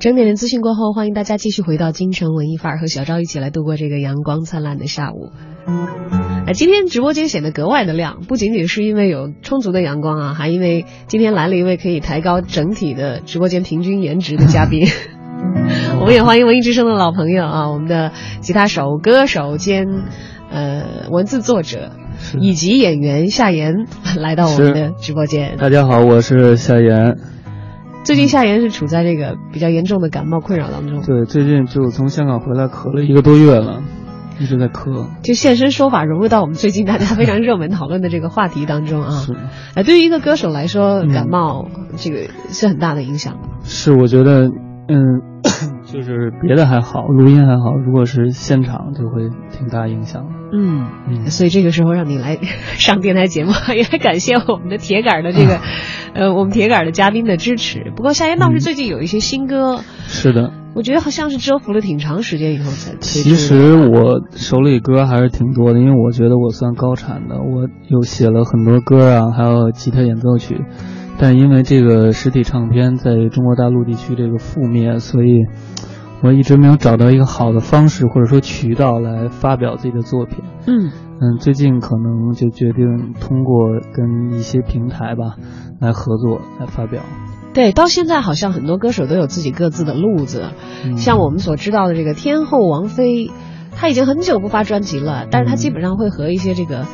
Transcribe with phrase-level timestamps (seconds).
[0.00, 5.30] 整点的资讯过后，欢迎大家继续回到京城文艺范儿，和小昭一起来度过这个阳光灿烂的下午。
[6.46, 14.86] 哎，今天直播间显得格外的亮，不仅仅是因为有充足的阳光啊，还因为今天来了一位可以抬高整体的直播间平均颜值的嘉宾。
[16.00, 19.86] 我们也欢迎文艺之声的老朋友啊，我们的吉他手、歌手兼
[20.50, 21.92] 呃文字作者
[22.40, 25.58] 以及演员夏言来到我们的直播间。
[25.58, 27.18] 大家好，我是夏言。
[28.02, 31.02] 最近夏言是处在这个比较严重的感冒困扰当中。
[31.02, 33.82] 对，最近就从香港回来，咳了一个多月了，
[34.40, 35.06] 一直在咳。
[35.22, 39.10] 就现身说法融入到我们最近大家非常热门讨论的这个话题当中啊。
[39.10, 39.36] 是。
[39.74, 43.38] 哎，对于一个歌手来说，感冒这个是很大的影响。
[43.64, 44.48] 是，我觉得，
[44.88, 45.22] 嗯，
[45.92, 50.30] 就是别的还好，录音还好，如果是现场就会挺大影响的。
[50.52, 52.38] 嗯嗯，所以这个时候让你来
[52.74, 55.58] 上电台节目， 也感谢我们的铁杆的这个，
[56.14, 57.92] 呃，我们铁杆的嘉宾的支持。
[57.94, 62.96] 不过夏言倒是最近有一些新歌，是的，我觉得好像是蛰伏了挺长时间以后才。
[63.00, 70.60] 其实我手里歌还是挺多的，因为我觉得我算高产的，我有写了很多歌啊，还有吉他演奏曲，
[71.20, 75.44] 但因为这个实体唱片在中国大陆地区这个覆灭，所以。
[76.22, 80.44] 我一直没有找到一个好的方式或者说渠道来发表自己的作品。
[80.66, 85.36] 嗯嗯，最近可能就决定通过跟一些平台吧
[85.80, 87.00] 来合作来发表。
[87.54, 90.50] 对，到现在好像很多歌手都有自己各自的路子，
[90.84, 93.30] 嗯、像我们所知道的这个天后王菲，
[93.70, 96.84] 她已经很久不发专辑了，但是她基本上会和一些这个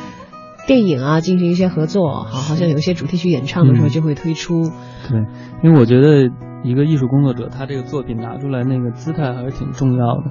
[0.67, 4.65] 电影啊进行一些合作，好，好像有一些主题曲演唱的时候就会推出。
[4.65, 4.71] 嗯、
[5.09, 5.19] 对，
[5.63, 6.29] 因为我觉得。
[6.63, 10.23] 一个艺术工作者，他这个作品拿出来那个姿态还是挺重要的。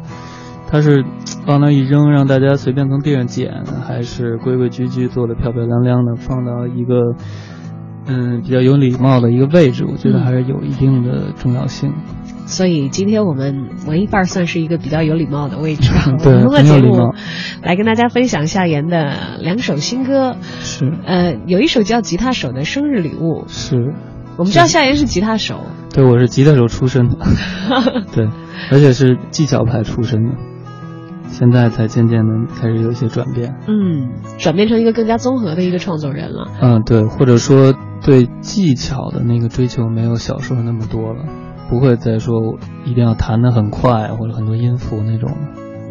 [0.68, 1.04] 他是
[1.46, 7.14] 往那一扔，让大家随便从地上捡，还是规规矩矩做的漂漂亮亮的，放到一个
[8.06, 11.92] 嗯比较有礼貌的一个位置，我觉得还是有一定的重要性。
[12.46, 15.90] 所以今天我们文艺范儿算是一个比较有礼貌的位置，
[16.22, 17.12] 对，通过节目
[17.62, 20.36] 来跟大家分享夏言的两首新歌。
[20.60, 23.44] 是，呃，有一首叫《吉他手的生日礼物》。
[23.48, 23.92] 是。
[24.38, 25.62] 我们知道夏言是吉他手，
[25.94, 27.16] 对，我是吉他手出身的，
[28.14, 28.28] 对，
[28.70, 30.34] 而且是技巧派出身的，
[31.28, 37.72] 现在才渐渐的开始有一些转变，嗯，转变成一个更加综合的一个创作人了，嗯，对，或者说
[38.04, 41.24] 对技巧的那个追求没有小时候那么多了，
[41.68, 45.30] 不会再说一定要弹得很快或者很多音符那种，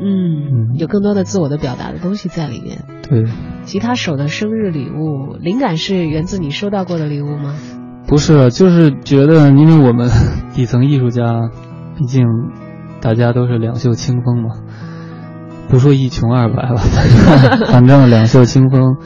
[0.01, 0.75] 嗯，嗯。
[0.77, 3.25] 有更多的自我的表达的东西在里面，对，
[3.63, 7.55] 吉他手的生日礼物，灵感是源自你收到过的礼物吗？
[8.07, 10.09] 不是，就是觉得，因为我们
[10.53, 11.49] 底层艺术家，
[11.97, 12.25] 毕竟
[13.01, 14.49] 大家都是两袖清风嘛，
[15.69, 18.97] 不说一穷二白吧，反正反正两袖清风。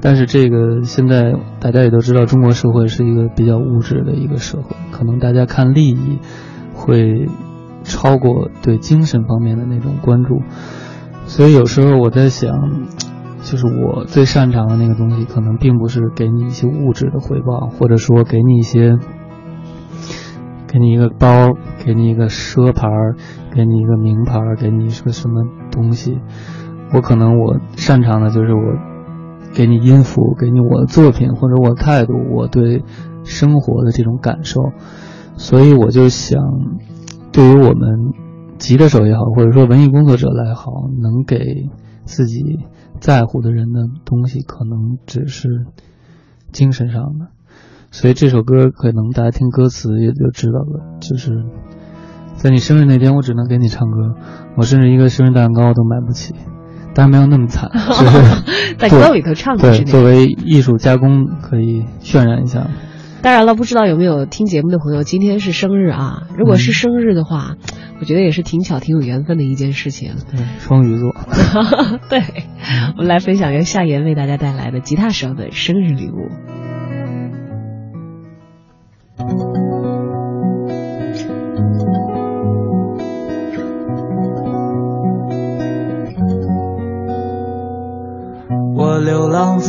[0.00, 6.18] 但是这个现在大家也都知道，中国社会是一个比较物质的一个社会，可能大家看利益
[6.74, 7.28] 会
[7.84, 10.42] 超过对精神方面的那种关注，
[11.26, 12.86] 所以有时候我在想。
[13.42, 18.98] 就是我最擅长的那个东西，可能并不是给你一些物质的回报，或者说给你一些，
[20.68, 22.86] 给你一个包，给你一个奢牌，
[23.54, 26.18] 给你一个名牌，给你一个什么东西。
[26.92, 28.60] 我可能我擅长的就是我
[29.52, 32.82] 给你音符，给你我的作品或者我的态度，我对
[33.24, 34.60] 生活的这种感受。
[35.36, 36.40] 所以我就想，
[37.32, 38.12] 对于我们
[38.58, 41.68] 吉他手也好，或者说文艺工作者来好，能给
[42.04, 42.60] 自己。
[43.00, 45.64] 在乎的人的东西，可能只是
[46.52, 47.28] 精神上的，
[47.90, 51.46] 所以这首歌可能大家听歌词也就知道了，就是
[52.34, 54.16] 在你生日那天，我只能给你唱歌，
[54.58, 56.34] 我甚至一个生日蛋糕都买不起，
[56.94, 62.66] 当然没有那么惨， 就是在歌里头唱的对，作为艺术加工可以渲染一下。
[63.22, 66.22] 当然了，不知道有没有听节目的朋友，今天是生日啊！
[66.38, 70.14] 如果是生日的话，嗯、我觉得也是挺巧、挺有缘分的一件事情。
[70.30, 71.14] 对，双鱼座。
[72.08, 72.22] 对，
[72.96, 76.30] 我们来分享由夏言为大家带来的吉他手的生日礼物。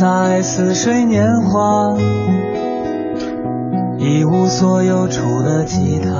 [0.02, 1.96] 在似水年华，
[3.98, 6.10] 一无所有，除了吉他，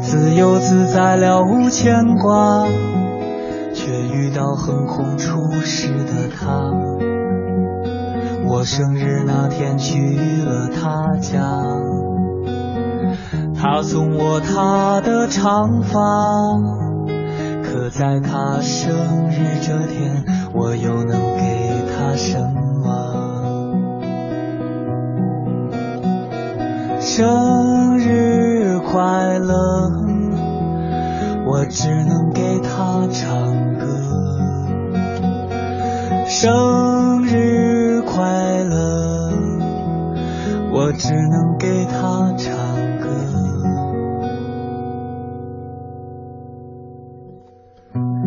[0.00, 2.66] 自由自在了无牵挂，
[3.72, 6.72] 却遇到横空出世的他。
[8.44, 11.40] 我生日那天去了他家，
[13.54, 16.00] 他送我他的长发。
[17.62, 21.20] 可在他生日这天，我又能
[22.16, 22.40] 什
[22.82, 22.96] 么？
[26.98, 29.90] 生日快乐，
[31.46, 33.38] 我只能给他唱
[33.78, 33.86] 歌。
[36.26, 39.30] 生日快乐，
[40.72, 42.56] 我只能给他唱
[42.98, 43.08] 歌。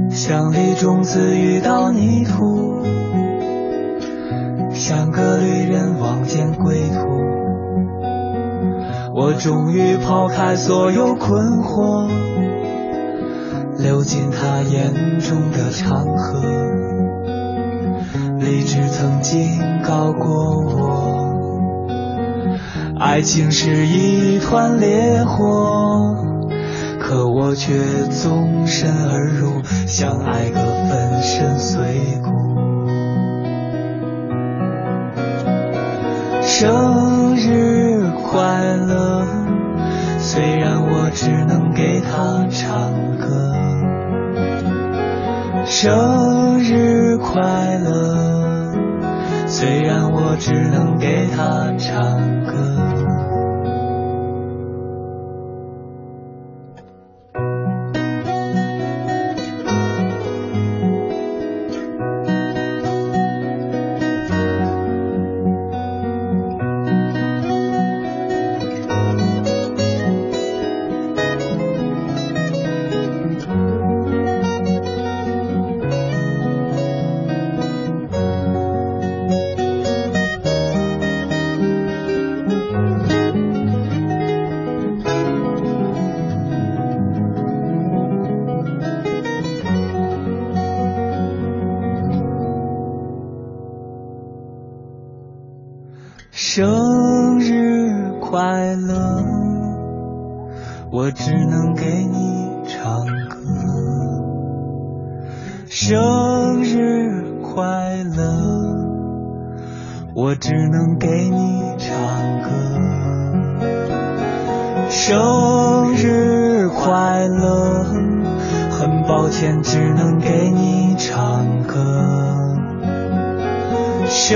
[0.09, 2.58] 像粒种子遇到泥土，
[5.39, 7.07] 旅人望见归途。
[9.15, 12.07] 我终于抛开所有困惑，
[13.77, 16.41] 流进他眼中的长河。
[18.39, 21.35] 理智曾经告过我，
[22.99, 26.15] 爱情是一团烈火。
[26.99, 27.73] 可我却
[28.09, 31.81] 纵身而入，想爱个粉身碎
[32.23, 32.68] 骨。
[36.59, 39.25] 生日快乐，
[40.19, 43.55] 虽然我只能给他唱歌。
[45.65, 48.73] 生日快乐，
[49.47, 52.38] 虽然我只能给他唱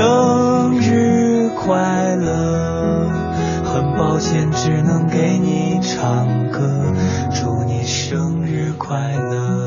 [0.04, 3.08] 生日快乐，
[3.64, 6.60] 很抱歉，只能给你唱歌。
[7.32, 9.64] 祝你生日快乐。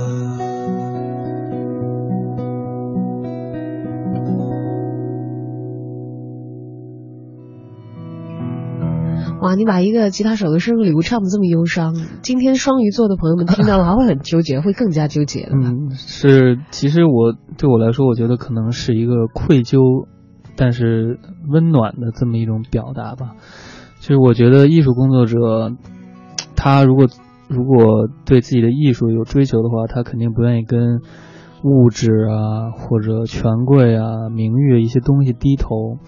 [9.40, 15.52] 哇，你把一个吉他手的生日礼物唱的这么忧伤，今天双鱼座的朋友们听到了还会很纠结，会更加纠结的？
[15.54, 20.06] 嗯，是，其实我对我来说，我觉得可能是一个愧疚，
[20.56, 23.34] 但是温暖的这么一种表达吧。
[24.01, 25.72] 其实我觉得艺术工作者，
[26.55, 27.06] 他如果
[27.48, 31.01] 如果对自己的艺术有追求的话，他肯定不愿意跟
[31.63, 35.98] 物质啊或者权贵啊、名誉一些东西低头。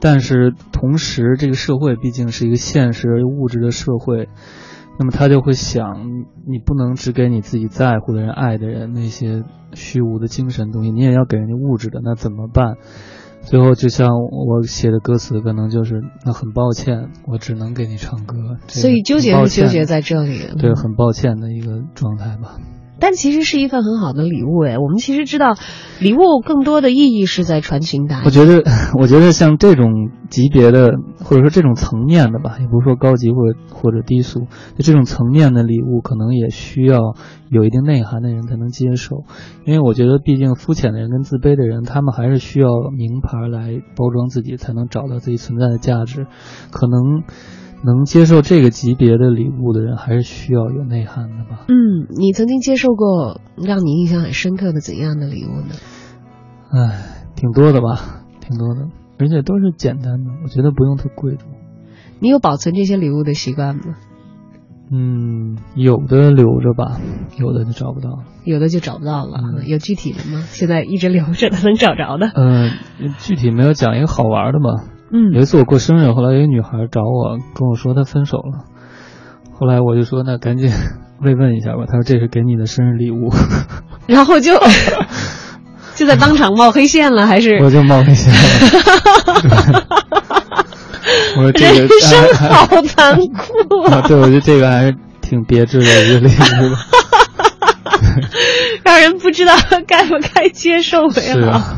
[0.00, 4.28] 但是同时，这个社会毕竟是一个现实而物质的社会，
[4.98, 6.08] 那么他就会想，
[6.46, 12.74] 你不能只给你自己在乎的人、爱的人那些虚无的精神东西，你也要给人家物质的，那怎么办？
[13.44, 18.36] 最后，就像我写的歌词，可能就是那很抱歉，我只能给你唱歌。
[18.66, 20.38] 这个所以纠结是纠结在这里。
[20.58, 22.56] 对，很抱歉的一个状态吧。
[23.02, 24.78] 但其实是一份很好的礼物哎。
[24.78, 25.56] 我们其实知道，
[25.98, 28.22] 礼物更多的意义是在传情达意。
[28.24, 28.62] 我觉得，
[28.96, 33.38] 我觉得像这种级别的，或者说这种层面的吧，也不是说高级或
[33.74, 34.46] 或者低俗，
[34.78, 37.16] 就这种层面的礼物，可能也需要
[37.50, 39.24] 有一定内涵的人才能接受。
[39.66, 46.28] 因为我觉得，毕竟肤浅的人跟自卑的人，他们还是需要名牌来包装自己，才能找到自己存在的价值。
[46.70, 47.24] 可能
[47.84, 51.66] 能接受这个级别的礼物的人，还是需要有内涵的吧。
[51.68, 55.74] 嗯，你曾经接受过让你印象很深刻的怎样的礼物呢？
[56.70, 61.48] 唉，挺多的吧，挺多的，而且都是简单的，我觉得不用特贵重。
[62.20, 63.82] 你有保存这些礼物的习惯吗？
[64.94, 67.00] 嗯，有的留着吧，
[67.38, 68.18] 有的就找不到了。
[68.44, 70.42] 有的就找不到了，嗯有具体的吗？
[70.46, 72.30] 现在一直留着的，能找着的？
[72.34, 72.70] 嗯、
[73.18, 74.84] 具体没有讲一个好玩的吧。
[75.12, 78.64] 嗯有一次我过生日，后来有一个女孩找我，跟我说她分手了。
[79.52, 80.70] 后来我就说那赶紧
[81.20, 81.84] 慰问一下吧。
[81.86, 83.30] 她说这是给你的生日礼物，
[84.08, 84.58] 然后就
[85.94, 88.38] 就在当场冒黑线了，还是我就冒黑线了。
[91.36, 93.96] 我说这个人生好残酷啊！
[93.98, 96.74] 啊，对，我觉得这个还是挺别致的一个礼物。
[98.84, 99.54] 让人不知道
[99.86, 101.76] 该不该接受为好。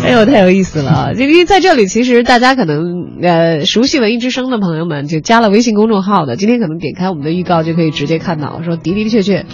[0.04, 1.12] 哎呦，太有意思了啊！
[1.16, 9.44] 因为在这里，其实大家可能呃熟悉文艺之声的朋友们，就加了微信公众号的，今天可能点开我们的预告就可以直接看到，说的的确确，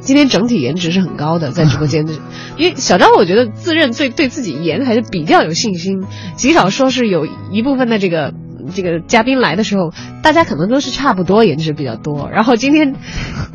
[0.00, 2.14] 今天整体颜值是很高的，在直播间的。
[2.56, 6.04] 因为小张，我觉得自认最对自己颜还是比较有信心，
[6.36, 8.32] 极少说是有一部分的这个。
[8.74, 9.92] 这个嘉宾来的时候，
[10.22, 12.94] 大家可能都是差不多颜值比较多，然后今天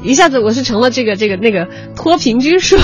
[0.04, 2.78] 一下子我是成了这个这个那个脱平均数，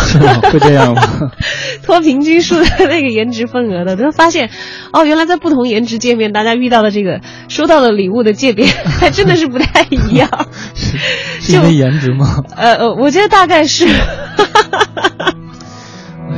[0.51, 1.01] 会这样吗？
[1.84, 4.50] 脱平均数的那个颜值份额的，他发现，
[4.91, 10.29] 哦，原来在不同颜值界面，大家遇到的这个收到的礼物的界别还真的是不太一样。
[10.75, 10.98] 是
[11.39, 12.43] 是因为颜值吗？
[12.55, 13.91] 呃呃，我觉得大概是， 哎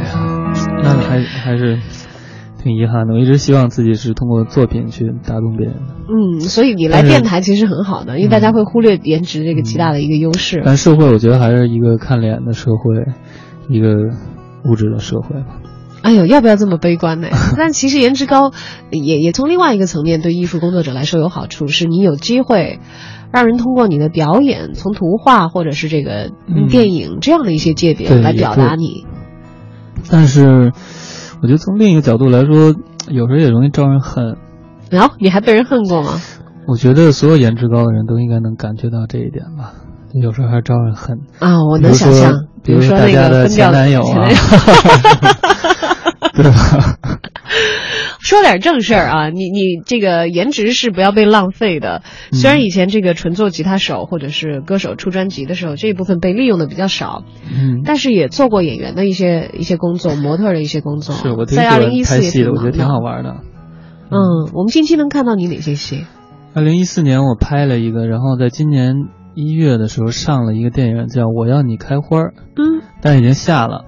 [0.03, 0.13] 呀，
[0.83, 1.79] 那还还是
[2.61, 3.13] 挺遗憾的。
[3.13, 10.61] 我一直希望自己是通过作品去打动别人的，嗯，所以你来电台其实很好的，因为大家会忽略颜值这个极大的一个优势。
[10.65, 13.13] 但社会我觉得还是一个看脸的社会，
[13.69, 13.95] 一个
[14.65, 15.61] 物质的社会吧。
[16.01, 17.27] 哎呦，要不要这么悲观呢？
[17.57, 18.51] 但其实颜值高，
[18.91, 22.79] 也也从另外一个层面对艺术工作者来说有好处，是你有机会
[23.33, 29.05] 让人通过你的表演，从图画或者是这个嗯电影这样的一些界别来表达你。
[30.09, 30.71] 但是，
[31.41, 32.73] 我觉得从另一个角度来说，
[33.07, 34.37] 有时候也容易招人恨。
[34.89, 36.19] 然后你还被人恨过吗？
[36.67, 39.73] 我觉得所有颜值高的人都应该能感觉到这一点吧。
[40.13, 41.19] 有时候还招人恨。
[41.39, 44.27] 啊，我能想象，比如说那大家的个前男友啊
[46.33, 46.97] 对吧？
[48.19, 52.03] 说点正事儿啊，你你这个颜值是不要被浪费的。
[52.31, 61.15] 虽然以前这个纯做吉他手或者是歌手出专辑的时候，这一部分被利用的比较少，嗯，但是也做过演员的一些一些工作，模特的一些工作。
[61.15, 62.85] 是我挺在二零一四也拍戏的，我觉得挺。
[62.85, 63.37] 好玩的。
[64.11, 66.05] 嗯，我们近期能看到你哪些戏？
[66.53, 68.95] 二零一四年我拍了一个，然后在今年
[69.35, 72.21] 一月的时候上了一个电影叫《我要你开花》，
[72.57, 73.85] 嗯，但已经下了，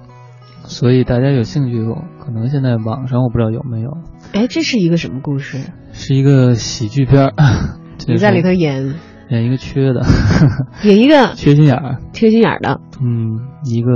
[0.71, 1.83] 所以大家有兴趣
[2.17, 3.91] 可能现在网上我不知道有没有，
[4.31, 5.57] 哎，这是一个什么故事？
[5.91, 7.33] 是一个喜剧片儿。
[8.07, 8.95] 你在里头演
[9.29, 10.01] 演一个缺的，
[10.85, 12.79] 演一个缺心眼儿，缺心眼儿的。
[13.01, 13.91] 嗯，一个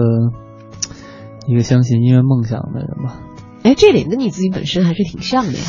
[1.48, 3.22] 一个相信音乐梦想的人吧。
[3.64, 5.60] 哎，这点跟你自己本身还是挺像的呀。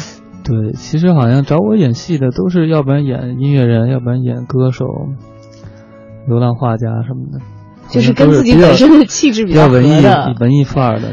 [0.43, 4.85] 对，其实好像找我演戏的都是要不然演音乐人，要不然演歌手、
[6.27, 7.39] 流浪画家什么的，
[7.89, 10.05] 就是跟自己本身的气质比较文艺
[10.41, 11.13] 文艺范儿的。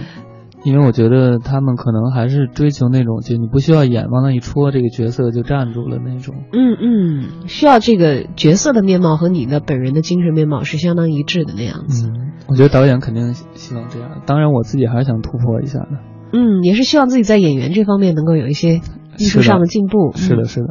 [0.66, 6.36] 因为我觉得他们可能还是追求那种，就你不需要演，往那一戳，这个角色就站住了那种。
[6.54, 12.08] 嗯嗯，需要这个角色的面貌和你的本人的精神面貌是相当一致的那样子。
[12.08, 15.90] 嗯，我觉得导演肯定希望这样，当然我自己还是想突破一下的。
[16.32, 18.80] 嗯，也是希望自己在演员这方面能够有一些
[19.18, 20.14] 艺术上的进步。
[20.16, 20.48] 是的，嗯。
[20.48, 20.68] 是的。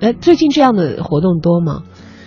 [0.00, 1.82] 哎，最近这样的活动多吗？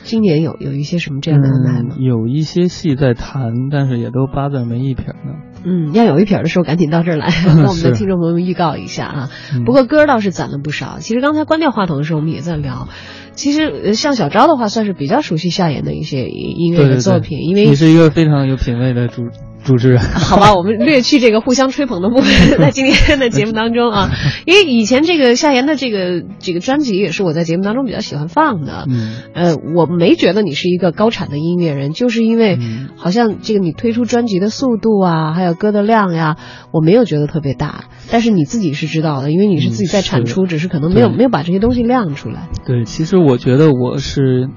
[0.07, 1.95] 今年有有一些什么这样的安排吗？
[1.99, 2.03] 嗯？
[2.03, 5.35] 有一些戏在谈，但是也都八字儿没一撇呢。
[5.65, 9.29] 嗯，要有一撇的时候赶紧到这儿来， 跟我们的听众朋友们预告一下啊。
[9.53, 10.97] 嗯不过歌儿倒是攒了不少。
[10.99, 12.87] 其实刚才关掉话筒的时候，我们也在聊。
[13.33, 19.23] 其实呃像小昭的话，算是比较熟悉夏言的一些音乐对对对的作品，因为你是一个非常有品位的主
[19.67, 19.99] 主持人。
[20.01, 24.09] 好吧，我们略去这个互相吹捧的部分，在今天的节目当中啊，
[24.47, 28.85] 因为以前这个夏言的这个这个专辑也是我在节目当中比较喜欢放的。
[28.89, 36.37] 嗯呃，我没觉得你是一个高产的音乐人，就是因为嗯好像这个你推出专辑的速度啊，还有歌的量呀，
[36.71, 37.85] 我没有觉得特别大。
[38.09, 42.47] 但是你自己是知道的，因为你是自己在产出，只是可能没有没有把这些东西亮出来。
[42.65, 44.47] 对，其实我觉得我是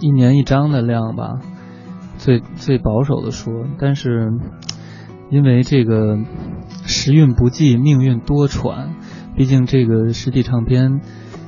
[0.00, 1.40] 一年一张的量吧，
[2.18, 4.28] 最最保守的说，但是
[5.30, 6.18] 因为这个
[6.84, 8.88] 时运不济，命运多舛，
[9.36, 11.00] 毕竟这个实体唱片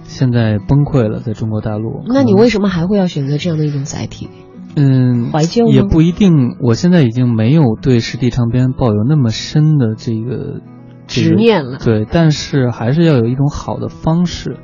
[0.05, 2.03] 现在崩溃了，在中国大陆。
[2.07, 4.29] 那你为什么还会要选择这样的一种载体？
[4.77, 6.57] 嗯，怀旧吗也不一定。
[6.61, 10.61] 我现在已经没有对实体唱片抱有那么深的这个
[11.09, 14.59] 这个执念了对，但是还是要有一种好的方式，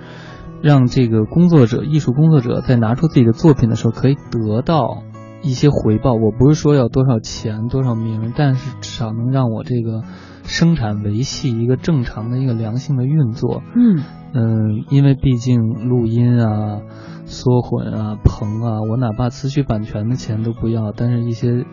[0.62, 5.02] 让这个工作者、艺术工作者在拿出自己的作品的时候，可以得到
[5.46, 6.12] 一些回报。
[6.12, 10.02] 我不是说要多少钱、多少名，但是至少能让我这个
[10.42, 13.62] 生产维系一个正常的一个良性的运作。
[13.74, 14.02] 嗯
[14.34, 16.80] 嗯，因为毕竟录音啊、
[17.24, 21.64] 缩混啊、棚啊，我哪怕辞去版权的钱都不要，但是一些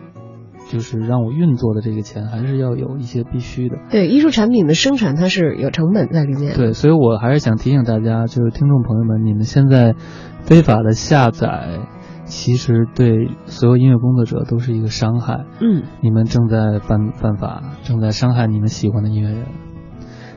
[0.70, 3.76] 就是让我运作的这个钱还是要有一些必须的。
[3.90, 6.54] 对，艺术产品的生产它是有成本在里面。
[6.56, 9.94] 对，所以我还是想提醒大家，就是听众朋友们，你们现在
[10.40, 11.80] 非法的下载，
[12.24, 15.44] 其实对所有音乐工作者都是一个伤害。
[15.60, 19.46] 嗯，你们正在犯犯法，正在伤害你们喜欢的音乐人。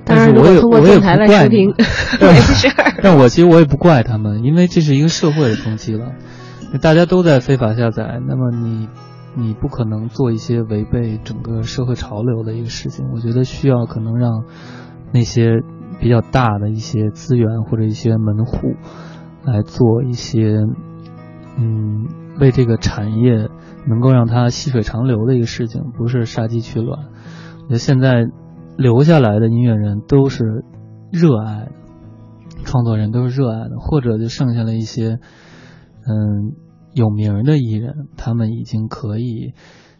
[0.06, 1.50] 但是我也果通过我也电台来不怪。
[3.04, 6.14] 但我其实我也不怪他们，因为这是一个社会的风气了，
[6.82, 8.88] 大家都在非法下载，那么你
[9.36, 13.06] 你不可能做一些违背整个社会潮流的一个事情。
[13.14, 14.46] 我觉得需要可能让
[15.14, 15.62] 那些
[16.00, 18.76] 比较大的一些资源或者一些门户
[19.44, 20.56] 来做一些，
[21.58, 22.08] 嗯，
[22.40, 23.50] 为这个产业
[23.88, 27.08] 能够让它细水长流的一个事情，不是杀鸡取卵。
[27.08, 28.28] 我觉得现在
[28.78, 30.64] 留下来的音乐人都是
[31.12, 31.72] 热爱的。
[32.64, 35.20] 创作人都是热爱的，或者就剩下了一些，
[36.06, 36.56] 嗯，
[36.94, 39.54] 有名的艺人，他们已经可以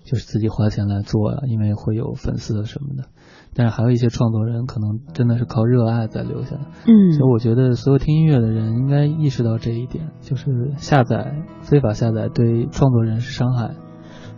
[0.04, 3.10] 就是自己花钱来做了，因为会有粉丝什么的。
[3.54, 6.62] 但是还有一些创作人，可能真的是靠热爱在留下的。
[6.86, 13.72] 嗯所以我觉得所有听音乐的人应该意识到这一点，就是下载非法下载对创作人是伤害。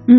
[0.08, 0.16] 嗯，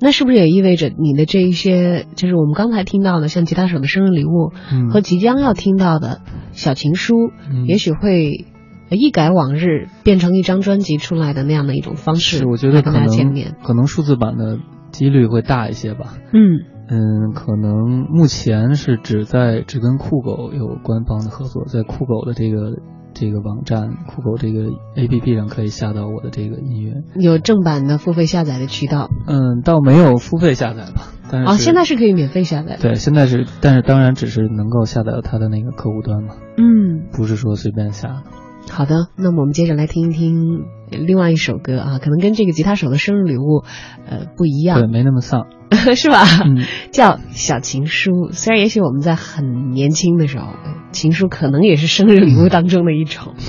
[0.00, 6.20] 那是不是也意味着你的这一些，就是我们刚才听到的，像吉他手的生日礼物嗯和即将要听到的
[6.52, 7.14] 小情书，
[7.50, 8.46] 嗯也许会
[8.90, 13.54] 呃一改往日，变成一张专辑出来的那样的一种方式，是我觉得可能面。
[13.62, 14.58] 可能数字版的
[14.90, 16.14] 几率会大一些吧。
[16.32, 22.72] 嗯嗯，可能目前是只在只跟酷狗有官方的合作，在酷狗的这个
[23.14, 26.94] 这个网站、酷狗这个 APP 上可以下到我的这个音乐。
[27.14, 32.78] 有正版的付费下载的渠道嗯，倒没有付费下载吧，但是啊，现在是可以免费下载的。
[32.82, 38.22] 对，现在是，但是当然只是能够下载到它的那个客户端嘛，嗯，不是说随便下的。
[38.70, 43.64] 好的，那么我们接着来听一听另外一首歌啊，可能跟这个吉他手的生日礼物，
[44.06, 45.46] 呃，不一样对，没那么丧。
[45.94, 46.24] 是吧？
[46.44, 48.30] 嗯，叫小情书。
[48.32, 53.34] 虽然也许我们在很年轻的时候，呃情书可能也是生日礼物当中的一种。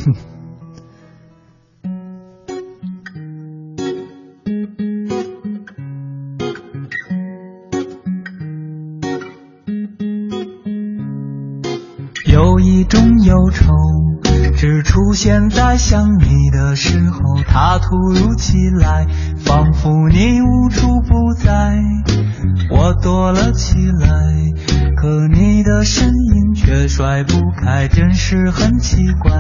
[12.32, 13.74] 有一种忧愁，
[14.62, 19.08] 只出现在想你的时候，它突如其来，
[19.44, 21.80] 仿佛你无处不在。
[22.70, 24.08] 我躲了起来，
[24.96, 29.32] 可你的身影却甩不开，真是很奇怪。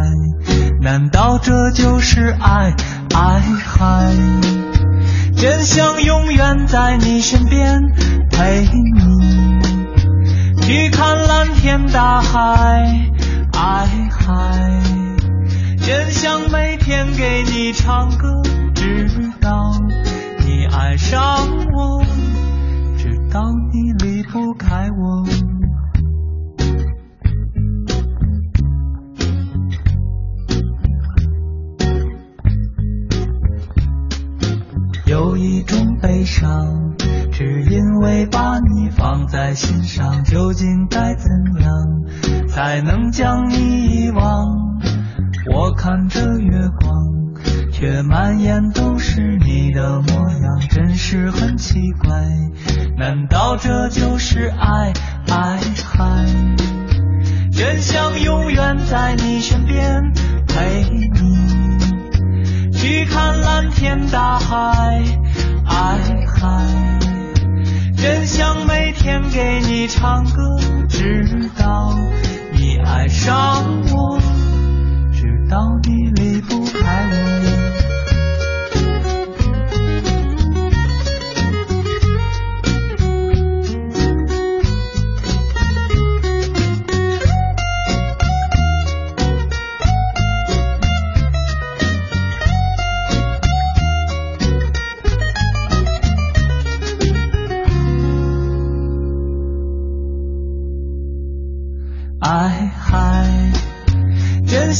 [0.82, 2.74] 难道这就是爱？
[3.14, 4.12] 爱海
[5.38, 7.80] 真想永远在你身边
[8.32, 9.62] 陪你。
[10.64, 13.08] 去看蓝天大海，
[13.54, 14.81] 爱海，
[15.92, 18.42] 真想每天给你唱歌，
[18.74, 19.74] 直到
[20.40, 21.22] 你爱上
[21.74, 22.02] 我，
[22.98, 23.42] 直到
[23.74, 25.26] 你离不开我。
[35.06, 36.96] 有一种悲伤，
[37.34, 44.72] 只因为把你放在心上，究竟该怎样才能将你遗忘？
[45.50, 46.92] 我看着月光，
[47.72, 52.12] 却满眼都是你的模样，真是很奇怪。
[52.98, 54.94] 难道这就是爱？
[55.30, 56.26] 爱还
[57.52, 60.12] 真想永远在你身边
[60.48, 62.72] 陪你。
[62.74, 65.04] 去看蓝天大海，
[65.66, 67.00] 爱海，
[67.96, 71.96] 真想每天给你唱歌，直到
[72.54, 74.20] 你爱上我，
[75.52, 77.51] 到底离不开我。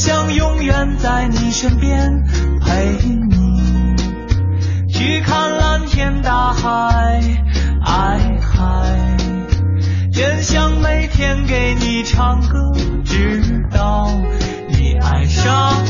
[0.04, 2.24] 想永远在你身边
[2.60, 2.98] 陪
[3.30, 3.94] 你，
[4.88, 7.22] 去看蓝天大海，
[7.84, 9.16] 爱海
[10.12, 12.72] 真想每天给你唱歌，
[13.04, 14.10] 直到
[14.70, 15.81] 你爱上。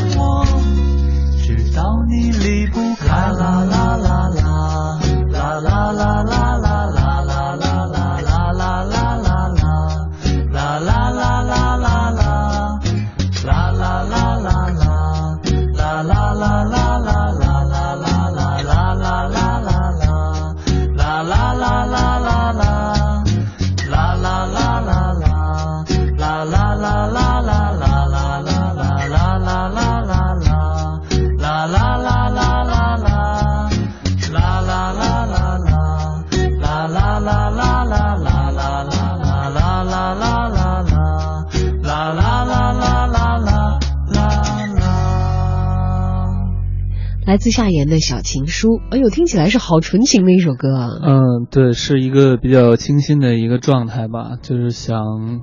[47.33, 50.91] 来自夏言的小情书，哎呦，听起来是好纯情的一首歌啊。
[51.03, 55.41] 嗯，对，是一个比较清新的一个状态吧，就是想，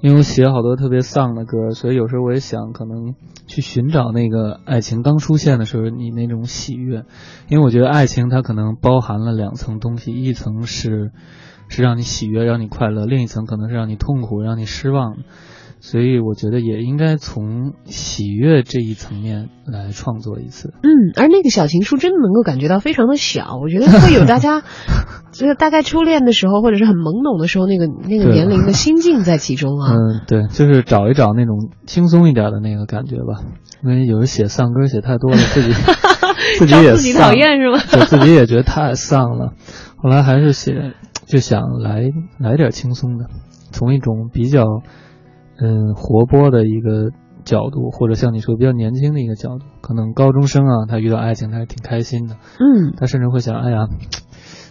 [0.00, 3.16] 因为我写好多特别丧的歌，所以有时候我也想可能
[3.48, 7.02] 去寻找那个爱情刚出现的时候你那种喜悦，
[7.48, 11.10] 因为我觉得爱情它可能包含了两层东西，一层是
[11.68, 15.16] 是让你喜悦、让你快乐，另一层可能是让你痛苦、让你失望。
[15.86, 20.74] 所以我觉得也应该从喜悦这一层面来创作一次。
[20.82, 24.62] 嗯，而那个小情书真的能够感觉到非常的小，我觉得会有大家，
[25.30, 29.94] 就是大概初恋的时候或者是很懵懂的时候那个那个年龄的心境在其中啊。
[29.94, 33.46] 嗯，对，就是找一找那种轻松一点的那个感觉吧。
[33.84, 35.70] 因为有时写丧歌写太多了，自己
[36.58, 37.78] 自己也自己讨厌是吗？
[37.92, 39.52] 对自己也觉得太丧了。
[39.98, 40.94] 后来还是写，
[41.28, 43.26] 就想来来点轻松的，
[43.70, 44.64] 从一种比较
[45.60, 47.10] 嗯活泼的一个
[47.44, 53.86] 角度，或者像你说比较年轻的一个角度，可能高中生啊，他遇到爱情他是挺开心的，嗯，他甚至会想，哎呀。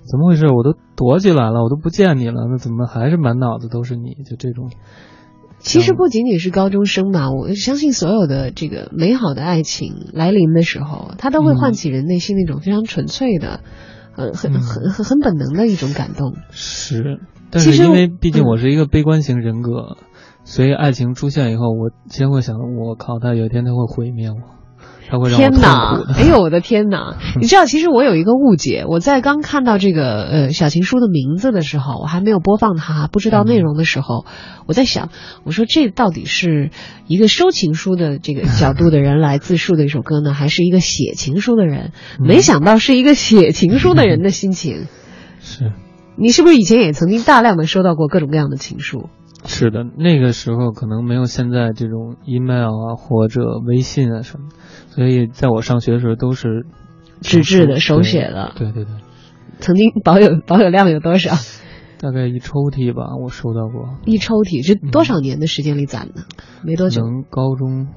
[0.08, 0.46] 怎么回事？
[0.54, 4.14] 我都躲起来了，我都不见你了，那怎么还是满脑子都是你？
[4.24, 4.70] 就这种，
[5.58, 13.62] 其实不仅仅是高中生吧，我相信所有的这个美好的爱情来临的时候，它都会嗯唤起人内心那种非常纯粹的，
[14.16, 16.36] 呃，很嗯很很很本能的一种感动。
[16.52, 17.20] 是，
[17.50, 19.98] 但是因为毕竟嗯我是一个悲观型人格，
[20.46, 24.36] 所以爱情出现以后，我先会想，我靠，他有一天他会毁灭我，
[25.10, 26.04] 他会让我痛天哪苦！
[26.06, 26.14] 的。
[26.14, 27.18] 哎呦，我的天哪！
[27.42, 34.26] 你知道，其实我有一个误解，我在刚看到这个呃小情书的名字的时候，我还没有播放它，不知道内容的时候，
[34.68, 35.10] 我在想，
[35.46, 36.70] 我说这到底是
[37.08, 41.92] 一个收情书的这个角度的人来自述的一首歌呢，还是一个写情书的人？
[42.20, 44.86] 嗯没想到是一个写情书的人的心情。
[45.42, 45.74] 是
[46.18, 49.10] 你是不是以前也曾经大量的收到过各种各样的情书？
[49.46, 54.50] 是的，那个时候可能没有现在这种 email 啊或者微信啊什么，
[54.90, 56.66] 所以在我上学的时候都是
[57.22, 58.94] 纸质的手写的对对对，
[59.60, 61.36] 曾经保有 保有量有多少？
[61.98, 66.26] 大概一抽屉吧，我收到过，一抽屉，这多少年的时间里攒的？
[66.64, 67.02] 没多久。
[67.02, 67.88] 可能高中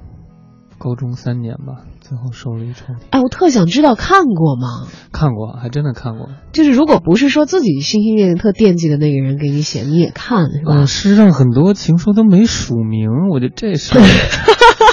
[0.79, 4.87] 高中三年吧，最后收了一抽屉，哎，我特想知道看过吗？
[5.13, 6.29] 看过，还真的看过。
[6.53, 10.73] 就是如果不是说自己心心念念特惦记的那个人给你写，你也看是吧？
[10.75, 14.03] 嗯，事实上很多情书都没署名，我觉得这事儿，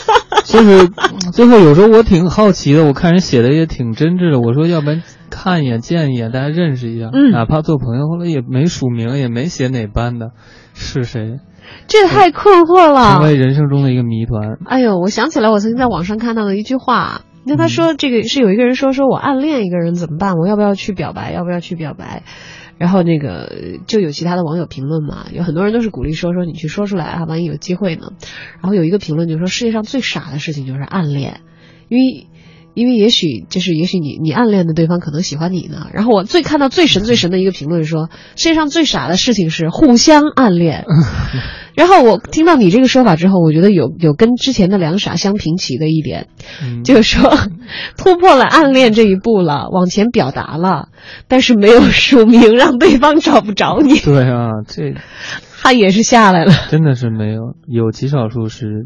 [0.45, 0.89] 就是
[1.31, 10.31] 最后有时候我挺好奇的，我看人写的也挺真挚的，我说要不然看一眼见一眼，大家认识一下，嗯哪怕做朋友，后来也没署名，也没写哪班的，
[10.73, 11.39] 是谁，
[11.87, 13.23] 这太困惑了成。
[13.23, 14.57] 为人生中的一个谜团。
[14.65, 17.21] 哎呦，我想起来，我曾经在网上看到的一句话。
[17.47, 20.33] 那他说，这个是有一个人说，说我暗恋一个人怎么办？
[20.35, 21.31] 我要不要去表白？
[21.31, 22.23] 要不要去表白？
[22.77, 28.07] 然后那个就有其他的网友评论嘛，有很多人都是鼓励说说你去说出来啊，万一有机会呢。
[28.61, 31.41] 然后有一个评论就说世界上最傻的事情就是暗恋，
[31.87, 32.27] 因为
[32.75, 35.87] 因为也许就是也许你你暗恋的对方可能喜欢你呢。
[35.93, 40.85] 然后我最看到最神最神的一个评论说，世界上最傻的事情是互相暗恋。
[41.75, 46.27] 然后我听到你这个说法之后，我觉得有有跟之前的两傻相平齐的一点，
[46.63, 47.37] 嗯，就是说
[47.97, 50.87] 突破了暗恋这一步了，往前表达了，
[51.27, 54.93] 但是没有署名，让对方找不着你，对啊，这
[55.61, 56.53] 他也是下来了。
[56.69, 58.85] 真的是没有，有极少数是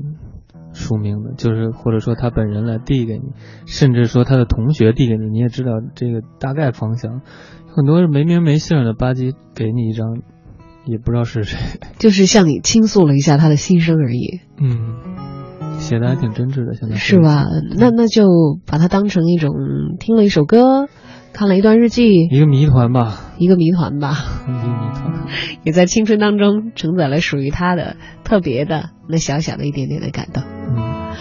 [0.73, 3.31] 署名的，就是或者说他本人来递给你，
[3.65, 7.21] 甚至说他的同学递给你，你也知道这个大概方向。
[7.67, 10.21] 很多是没名没姓的吧唧给你一张，
[10.85, 11.57] 也不知道是谁。
[11.99, 17.45] 就是向你倾诉了一下他的心声而已，嗯，写的还挺真挚的，现在是吧？
[17.77, 18.25] 那那就
[18.65, 19.51] 把它当成一种
[19.99, 20.87] 听了一首歌，
[21.33, 25.09] 看了一段日记，一个谜团吧，一个谜团吧，一个谜团。
[25.63, 30.43] 也在青春当中承载了属于他的特别的那小小的一点点的感动。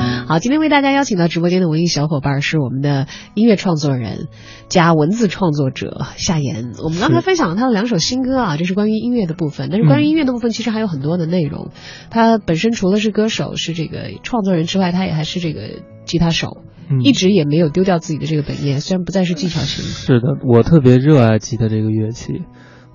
[0.01, 4.29] 嗯，好，今天为大家邀请到直播间的文艺小伙伴是我们的音乐创作人
[4.68, 6.73] 加文字创作者夏言。
[6.83, 9.68] 我们刚才分享了他的两首新歌啊，这是关于音乐的部分。
[9.71, 11.71] 但是关于音乐的部分，其实还有很多的内容。
[12.11, 16.59] 他本身除了是歌手，是这个创作人之外，他也还是这个吉他手，
[16.90, 18.81] 嗯一直也没有丢掉自己的这个本业。
[18.81, 22.42] 虽然不再是技巧型，是的，我特别热爱吉他这个乐器。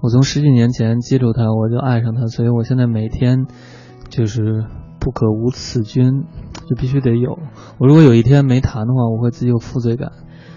[0.01, 3.45] 我从十几年前接触它，我就爱上它，所以我现在每天
[4.09, 4.65] 就是
[4.99, 6.23] 不可无此君，
[6.67, 7.39] 就必须得有。
[7.79, 10.11] 我如果有一天没弹的话，我会自己有负罪感。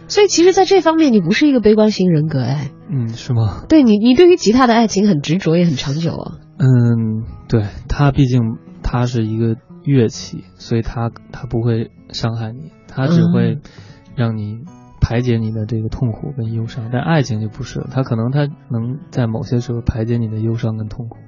[0.09, 2.71] 所以其实，在这方面你不是一个悲观型人格哎。
[2.91, 3.65] 嗯，是吗？
[3.69, 6.39] 对你，你对于吉他的爱情很执着，也很长久啊。
[6.59, 8.41] 嗯，对，它毕竟
[8.83, 13.61] 它是一个乐器，所以它它不会伤害你，它只会嗯
[14.17, 14.61] 让你
[15.01, 21.19] 排解你的这个痛苦跟忧伤，但爱情就不是了，它可能它能在某些时候排解你的忧伤跟痛苦，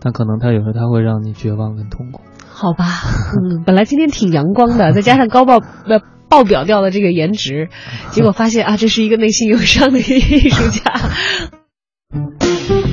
[0.00, 2.22] 但可能它有时候它会让你绝望跟痛苦。
[2.48, 2.86] 好吧，
[3.36, 7.68] 嗯，本来今天挺阳光的，再加上高爆呃爆表掉的这个颜值，
[8.10, 10.92] 结果发现啊，这是一个内心忧伤的艺术家。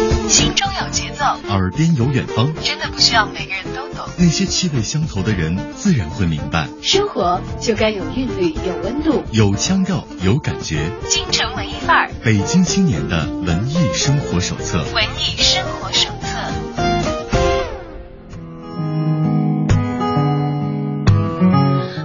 [1.49, 4.07] 耳边有远方，真的不需要每个人都懂。
[4.19, 6.69] 那些气味相投的人自然会明白。
[6.83, 10.91] 生活就该有韵律，有温度，有腔调，有感觉。
[11.09, 14.79] 京城文艺范儿，北京青年的文艺生活手册。
[14.95, 16.27] 文艺生活手册。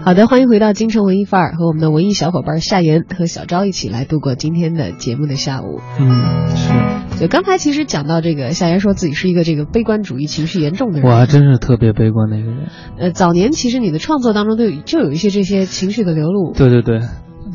[0.04, 5.82] 好的，欢迎回到京城文艺范儿，和我们的文艺小伙伴夏言和小昭一起来度过今天的节目的下午。
[6.00, 6.97] 嗯，是。
[7.20, 11.10] 就刚才其实讲到这个，夏言说自己是一个这个悲观主义情绪严重的人。
[11.10, 12.68] 我还真是特别悲观的一个人。
[13.00, 16.54] 呃，早年其实你的创作当中都有就有一些这些情绪的流露。
[16.54, 17.02] 对对对，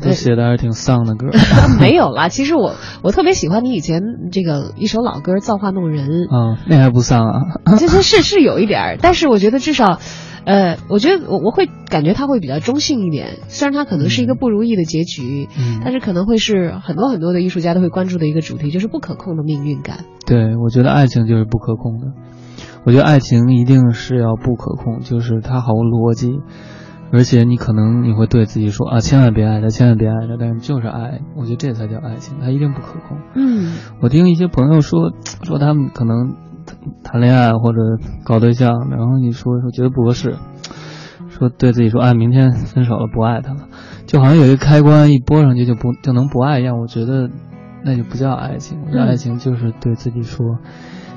[0.01, 1.27] 都写的还是挺丧的歌。
[1.79, 6.09] 没有啦，其实我我特别喜欢你以前这个一首老歌《造化弄人》。
[6.29, 7.41] 嗯，那还不丧啊？
[7.77, 9.99] 其实是是有一点儿，但是我觉得至少。
[10.45, 20.05] 呃，我觉得我我会感觉他会比较中性一点，虽然他可能是一个不如意的结局，嗯，但是可能会是很多很多的艺术家都会关注的一个主题，就是不可控的命运感。
[20.25, 22.07] 对，我觉得爱情就是不可控的，
[22.85, 26.39] 我觉得爱情一定是要不可控，就是它毫无逻辑，
[27.13, 33.17] 而且你可能你会对自己说啊，千万别爱他，千万别爱他，但是就是爱，我觉得这才叫爱情，它一定不可控。
[33.35, 36.35] 嗯，我听一些朋友说说他们可能。
[37.03, 37.79] 谈恋爱或者
[38.23, 40.37] 搞对象，然后你说说觉得不合适，
[41.29, 43.67] 说对自己说，哎，明天分手了，不爱他了，
[44.05, 46.79] 就好像有一个开关一拨上去就不就能不爱一样。
[46.79, 47.29] 我觉得
[47.83, 50.57] 那就不叫爱情，我觉得爱情就是对自己说，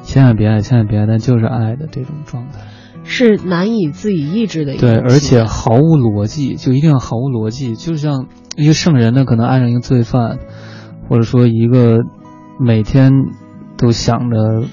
[0.03, 2.61] 千万别爱，千万别爱，但就是爱的这种状态，
[3.05, 4.77] 是难以自己抑制的。
[4.77, 8.27] 对，而且毫无逻辑，就一定要毫无逻辑，就像
[8.57, 10.39] 一个圣人呢，可能爱上一个罪犯，
[11.09, 12.01] 或者说一个
[12.59, 13.13] 每天
[13.77, 14.65] 都想着。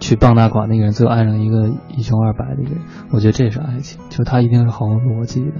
[0.00, 2.80] 去傍大款那个人，最后爱上一个一穷二白的一个人，
[3.10, 5.52] 我觉得这是爱情，就他一定是毫无逻辑的，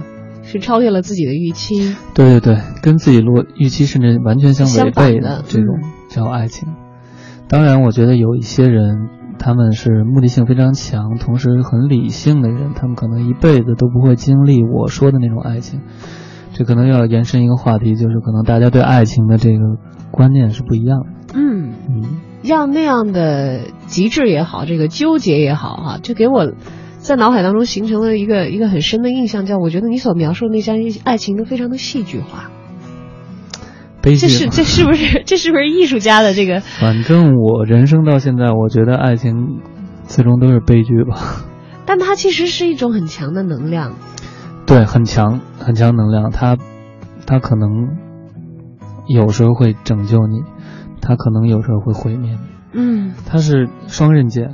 [0.43, 1.95] 是超越了自己的预期。
[2.13, 5.75] 对对对，跟自己逻预期甚至完全相违背的这种
[6.09, 6.69] 叫爱情。
[7.47, 15.81] 当然，我觉得有一些人，他们是目的性非常强，同时很理性的人，他们可能一辈子都不会经历我说的那种爱情。
[16.53, 19.59] 这可能要延伸一个话题，就是可能大家对爱情的这个
[20.11, 21.33] 观念是不一样的。
[21.35, 22.03] 嗯嗯。
[22.41, 26.53] 让那样的极致也好，这个纠结也好，哈，就给我
[26.97, 32.49] 在脑海当中形成了一个一个很深的印象，叫我觉得你所描述的那些爱情都非常的戏剧化。
[34.01, 34.27] 悲剧。
[34.27, 36.61] 这是这是不是这是不是艺术家的这个？
[36.61, 39.59] 反正我人生到现在，我觉得爱情
[40.05, 41.43] 最终都是悲剧吧。
[41.85, 43.95] 但它其实是一种很强的能量。
[44.65, 46.57] 对，很强很强能量，它
[47.25, 47.97] 它可能
[49.07, 50.43] 有时候会拯救你。
[51.01, 52.39] 它可能有时候会毁灭你，
[52.73, 54.51] 嗯，他是双刃剑。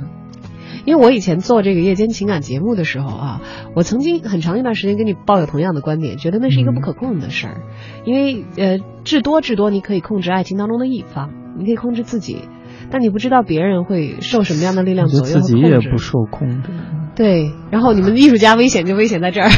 [0.84, 3.40] 因为我以前做这个夜间情感节目的时候啊，
[3.74, 7.62] 我曾经很长一段时间跟你抱有同样的观点，觉得那是一个不可控的事儿。
[8.04, 12.42] 因为呃，至多至多你可以控制爱情当中的一方，你可以控制自己，
[12.90, 16.70] 但你不知道别人会受什么样的力量左右自己也不受控制。
[17.16, 19.48] 对，然后你们艺术家危险就危险在这儿，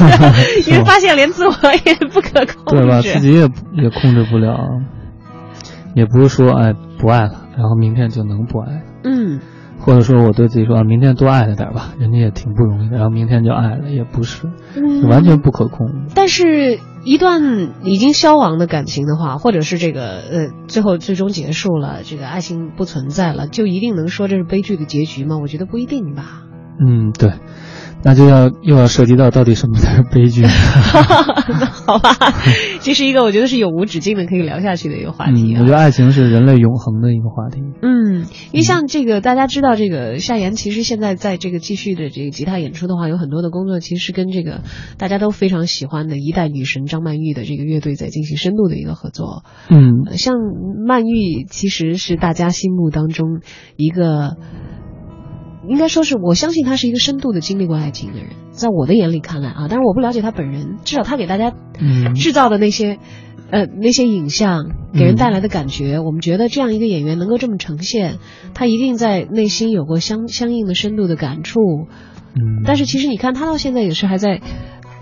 [0.66, 1.52] 因为发现连自我
[1.84, 3.02] 也不可控制，对吧？
[3.02, 4.56] 自己也也控制不了。
[5.94, 9.40] 也不是说哎不爱了，然后明天就能不爱，嗯，
[9.78, 14.46] 或者说我对自己说啊，明天多爱他点吧，人家也挺不容易的，然后明天就爱了，也不是，
[15.08, 16.06] 完全不可控。
[16.14, 25.38] 但是，一段已经消亡的感情的话，或者是这个呃，最后最终结束了，这个爱情不存在了，就一定能说这是悲剧的结局吗？
[25.38, 26.42] 我觉得不一定吧。
[26.78, 27.32] 嗯，对。
[28.04, 30.44] 那就要又要涉及到到底什么才是悲剧？
[31.86, 32.10] 好吧，
[32.82, 35.54] 这是一个我觉得是永无止境的可以聊下去的一个话题。
[35.54, 37.60] 我觉得爱情是人类永恒的一个话题。
[37.80, 44.62] 嗯，因为像这个大家知道，这个夏言其实现在在这个继续的这个吉他演出的话，有很多的工作其实是跟这个
[44.98, 49.44] 大家都非常喜欢的一代女神张曼玉的这个乐队在进行深度的一个合作。
[49.70, 50.34] 嗯，像
[50.86, 53.40] 曼玉其实是大家心目当中
[53.76, 54.36] 一个。
[55.68, 61.52] 应该说是，我相信他是一个深度的经历过爱情的人，在我的眼里看来啊，但是我不了解他本人，至少他给大家
[62.16, 62.98] 制造的那些，
[63.50, 68.18] 呃，那些影像给人带来的感觉，我们觉得这样一个演员能够这么呈现，
[68.54, 71.60] 他一定在内心有过相相应的深度的感触。
[72.34, 74.40] 嗯，但是其实你看他到现在也是还在，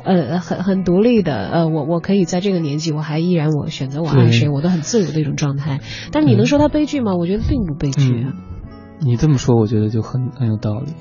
[0.05, 5.81] 呃，很很独立的，呃，我我可以在这个年纪，我还依然我选择我爱谁，我都很自由的一种状态。
[6.13, 7.17] 但你能说他悲剧吗？
[7.17, 8.27] 我觉得并不悲剧。
[9.01, 10.93] 你这么说，我觉得就很很有道理。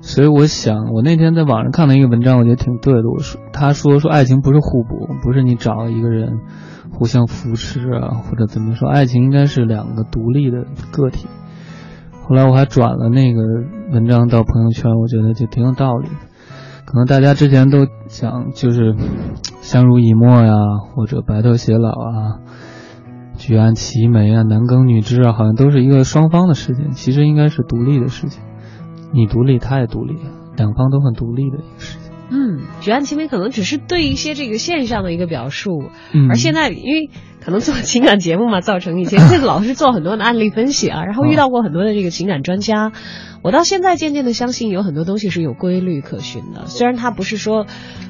[0.00, 3.02] 所以我想，我那天在网上看到一个文章，我觉得挺对的。
[3.08, 6.40] 我说，他说说爱情不是互补，不是你找一个人
[6.90, 11.28] 互相扶持啊，或者怎么说，爱情应该是两个独立的个体。
[12.24, 13.42] 后来我还转了那个
[13.92, 16.08] 文章到朋友圈，我觉得就挺有道理。
[16.84, 18.96] 可能大家之前都讲就是
[19.60, 20.54] 相濡以沫呀，
[20.94, 22.40] 或者白头偕老啊，
[23.42, 28.40] 举案齐眉啊，男耕女织啊，好像都是一个双方的事情，其实应该是独立的事情。
[29.12, 30.14] 你独立，他也独立，
[30.56, 32.12] 两方都很独立的一个事情。
[32.30, 35.82] 嗯，举案齐眉可能只是对一些这个现象的一个表述，
[36.14, 42.92] 嗯而现在因为可能做情感节目嘛，造成以前这个老是做很多的案例分析啊，然后遇到过很多的这个情感专家，
[43.42, 47.66] 我到现在渐渐的相信有很多东西是有规律可循的，虽然它不是说，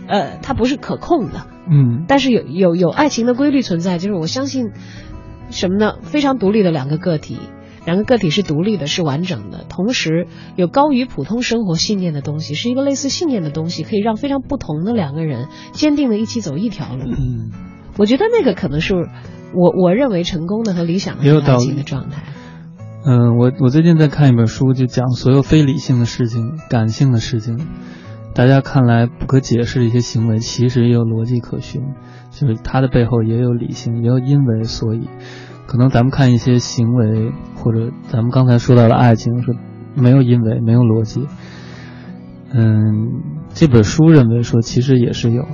[0.07, 4.73] 呃，它不是可控的，嗯但是有有有爱情的规律存在，就是我相信
[5.53, 5.95] 什么呢？
[6.03, 7.39] 非常独立的两个个体，
[7.87, 17.05] 两个个体是独立的，是完整的，同时有高于普通生活信念的东西，是一个类似信念的东西，可以让非常不同的两个人坚定的一起走一条路。
[17.05, 17.51] 嗯，
[17.99, 18.95] 我觉得那个可能是
[19.55, 22.23] 我我认为成功的和理想的爱也有道理情的状态。
[23.05, 27.59] 嗯，我我最近在看一本书，就讲所有非理性的事情、感性的事情，
[28.35, 31.83] 大家看来不可解释的一些行为，其实也有逻辑可循，
[32.31, 35.09] 就是它的背后也有理性，也有因为所以。
[35.65, 39.55] 可能咱们看一些行为，或者咱们刚才说到的爱情，说
[39.95, 41.27] 没有因为，没有逻辑。
[42.53, 45.49] 嗯，这本书认为说，其实也是有的，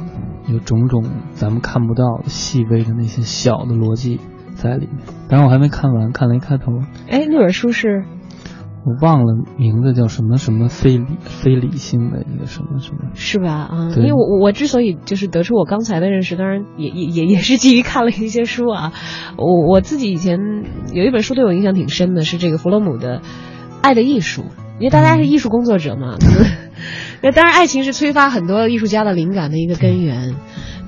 [0.52, 4.18] 有种种咱们看不到细微的那些小的逻辑
[4.54, 5.06] 在里面。
[5.28, 6.72] 当然我还没看完，看了一开头。
[7.08, 8.04] 哎，那本书是
[8.84, 13.52] 我忘了名字叫什么什么非理非理性的一个什么什么，是吧？
[13.52, 18.92] 啊，因为我我我之所以就是得出我刚才的认识，当然也也也也是基于看了一些书啊。
[19.36, 20.38] 我我自己以前
[20.92, 23.18] 有一本书对我影响挺深的，是这个弗洛姆的
[23.82, 24.42] 《爱的艺术》，
[24.78, 26.16] 因为大家是艺术工作者嘛，
[27.22, 30.34] 那当然爱情是催发很多艺术家的灵感的一个根源。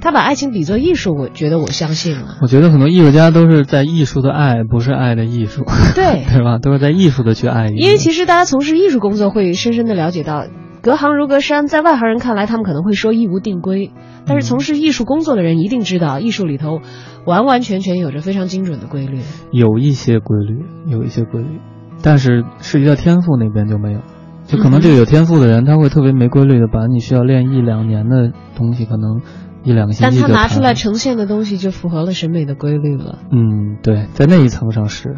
[0.01, 2.39] 他把爱情比作艺术，我觉得我相信了。
[2.43, 6.59] 我觉得很多艺术家都是在艺术的爱，不是爱的艺术， 对对吧？
[6.59, 7.69] 都是在艺术的去爱。
[7.69, 10.47] 因为其实大家从事艺术工作会深深的了解到，
[10.83, 13.93] 隔行如隔山，在外行人看来，他们可能会说一无定规，
[14.27, 16.81] 但是从事艺术工作的人一定知道，艺术里头
[17.27, 19.21] 完完全全有着非常精准的规律。
[19.53, 21.61] 有一些规律，有一些规律，
[22.03, 24.01] 但是涉及到天赋那边就没有。
[24.47, 29.21] 就可能这个有天赋的人，他会特别没规律的把你需要练一两年的东西，可能
[29.63, 33.19] 一两个星期但他拿出来呈现的东西就符合了审美的规律了。
[33.31, 35.17] 嗯，对，在那一层上是，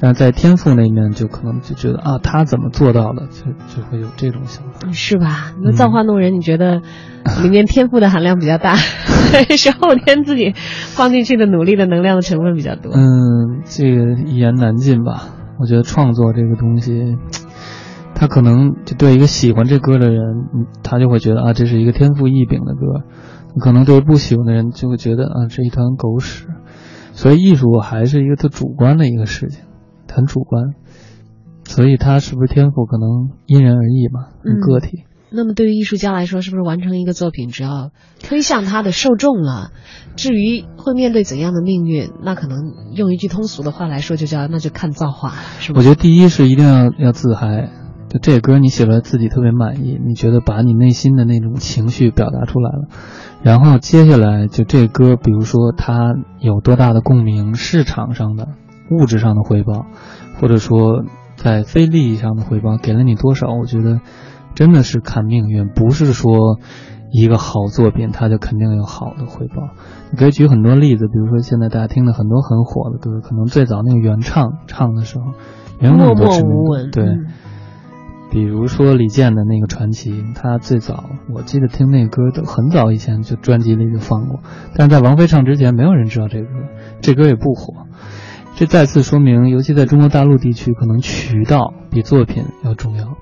[0.00, 4.90] 但是在天赋那一面就可能就觉得啊，他怎么做到的，就就会有这种想法。
[4.92, 5.52] 是吧？
[5.62, 6.80] 那嗯造化弄人，你觉得
[7.42, 12.92] 里面天赋的含量比较大，还 是后天自己放进去的努力的能量的成分比较多？
[12.94, 15.28] 嗯，这个一言难尽吧。
[15.60, 17.18] 我觉得创作这个东西，
[18.14, 20.22] 他可能就对一个喜欢这歌的人，
[20.54, 23.04] 嗯他就会觉得啊，这是一个天赋异禀的歌；
[23.58, 26.46] 可能对于不喜欢的人，就会觉得啊，这一团狗屎。
[27.12, 29.62] 所以艺术还是一个特主观的一个事情，
[30.12, 30.74] 很主观。
[31.64, 35.04] 所以他是不是天赋，可能因人而异吧，嗯个体。
[35.32, 39.70] 那么对于艺术家来说，是不是完成一个作品，只要推向他的受众了，
[40.16, 42.58] 至于会面对怎样的命运，那可能
[42.96, 45.78] 用一句通俗的话来说，就叫那就看造化了，是吧？
[45.78, 47.70] 我觉得第一是一定要要自嗨，
[48.10, 52.88] 就这歌你写出来自己特别满意，你觉得把你内心的那种情绪表达出来了，
[53.42, 58.48] 然后接下来就这歌，比如说它有多大的共鸣，市场上的、
[58.90, 59.86] 物质上的回报，
[60.40, 61.04] 或者说
[61.36, 64.00] 在非利益上的回报，给了你多少，我觉得
[64.56, 66.58] 真的是看命运，不是说
[67.12, 69.70] 一个好作品它就肯定有好的回报。
[70.10, 75.26] 你可以举很多例子，比如说现在大家听的很多很火的歌，可能最早那个原唱唱的时候。
[75.82, 77.26] 没有那默默么多知名无闻，度对，嗯
[78.30, 84.40] 比如说李健的那个传奇，他最早我记得听那歌都很早以前就专辑里就放过，
[84.74, 86.48] 但是在王菲唱之前，没有人知道这歌，
[87.00, 87.86] 这歌也不火。
[88.54, 93.16] 这再次说明，尤其在中国大陆地区，可能渠道比作品要重要。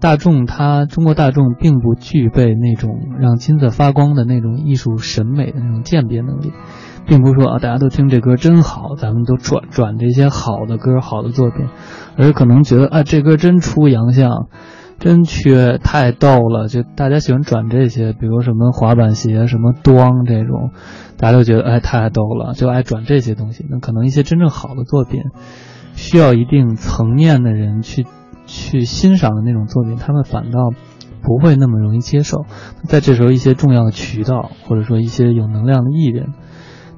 [0.00, 6.52] 大众他中国大众并不具备那种让金子发光的那种艺术审美的那种鉴别能力，
[7.06, 11.66] 并不是说啊大家都听这歌真好，咱们都转转这些好的歌、好的作品，
[12.16, 14.48] 而可能觉得啊这歌真出洋相，
[14.98, 20.70] 真缺，太逗了，就大家喜欢转这些，比如什么滑板鞋、什么咣这种，
[21.18, 23.66] 大家都觉得哎太逗了，就爱转这些东西。
[23.68, 25.20] 那可能一些真正好的作品，
[25.94, 28.06] 需要一定层面的人去
[28.46, 30.70] 去欣赏的那种作品，他们反倒
[31.22, 32.44] 不会那么容易接受。
[32.84, 36.32] 在这时候，一些重要的渠道或者说一些有能量的艺人，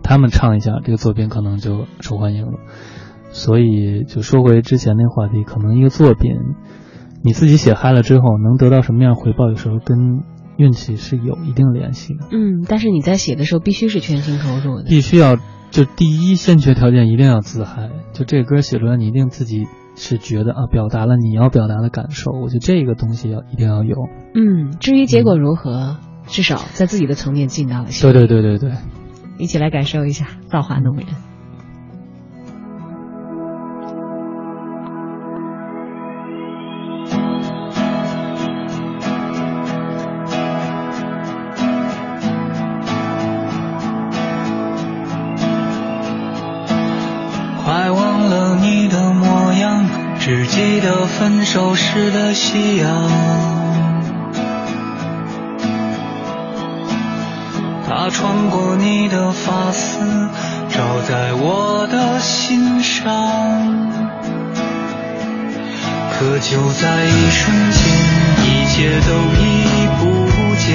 [0.03, 2.59] 他们唱一下这个作品，可能就受欢迎了。
[3.30, 6.30] 所以就说回之前那话题，可能一个作品
[7.22, 10.22] 你自己写嗨了之后，能得到什么样回报，有时候跟
[10.57, 12.26] 运气是有一定联系的。
[12.30, 15.36] 嗯，但是你在写的时候必须是全心投入的，必须要
[15.70, 22.32] 就第一先决条件一定要自嗨，就这歌写出来，你一定自己是觉得啊，表达了你要表达的感受。
[22.32, 24.09] 我觉得这个东西要一定要有。
[24.34, 28.11] 嗯，至于结果如何，至少在自己的层面尽到了心。
[28.11, 28.78] 对对对对对，
[29.38, 31.07] 一起来感受一下《造化弄人》。
[51.55, 53.09] 消失的夕阳。
[57.86, 60.00] 它穿过你的发丝，
[60.68, 63.07] 照在我的心上。
[66.11, 67.82] 可就在一瞬间，
[68.42, 70.02] 一切都已不
[70.59, 70.66] 见，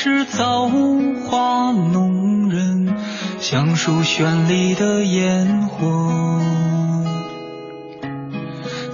[0.00, 2.96] 是造化弄人，
[3.40, 6.40] 像数绚丽的烟火，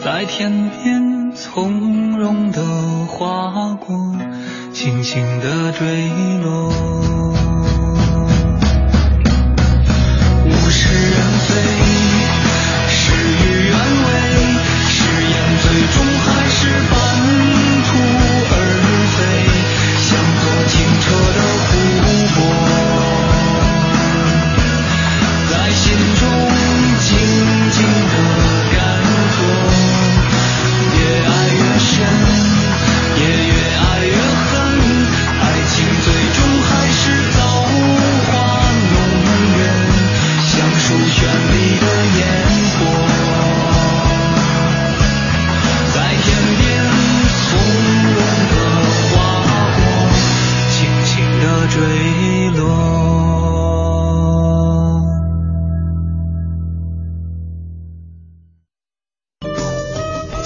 [0.03, 2.63] 在天边从容的
[3.07, 4.17] 划过，
[4.73, 6.09] 轻轻的坠
[6.43, 7.34] 落。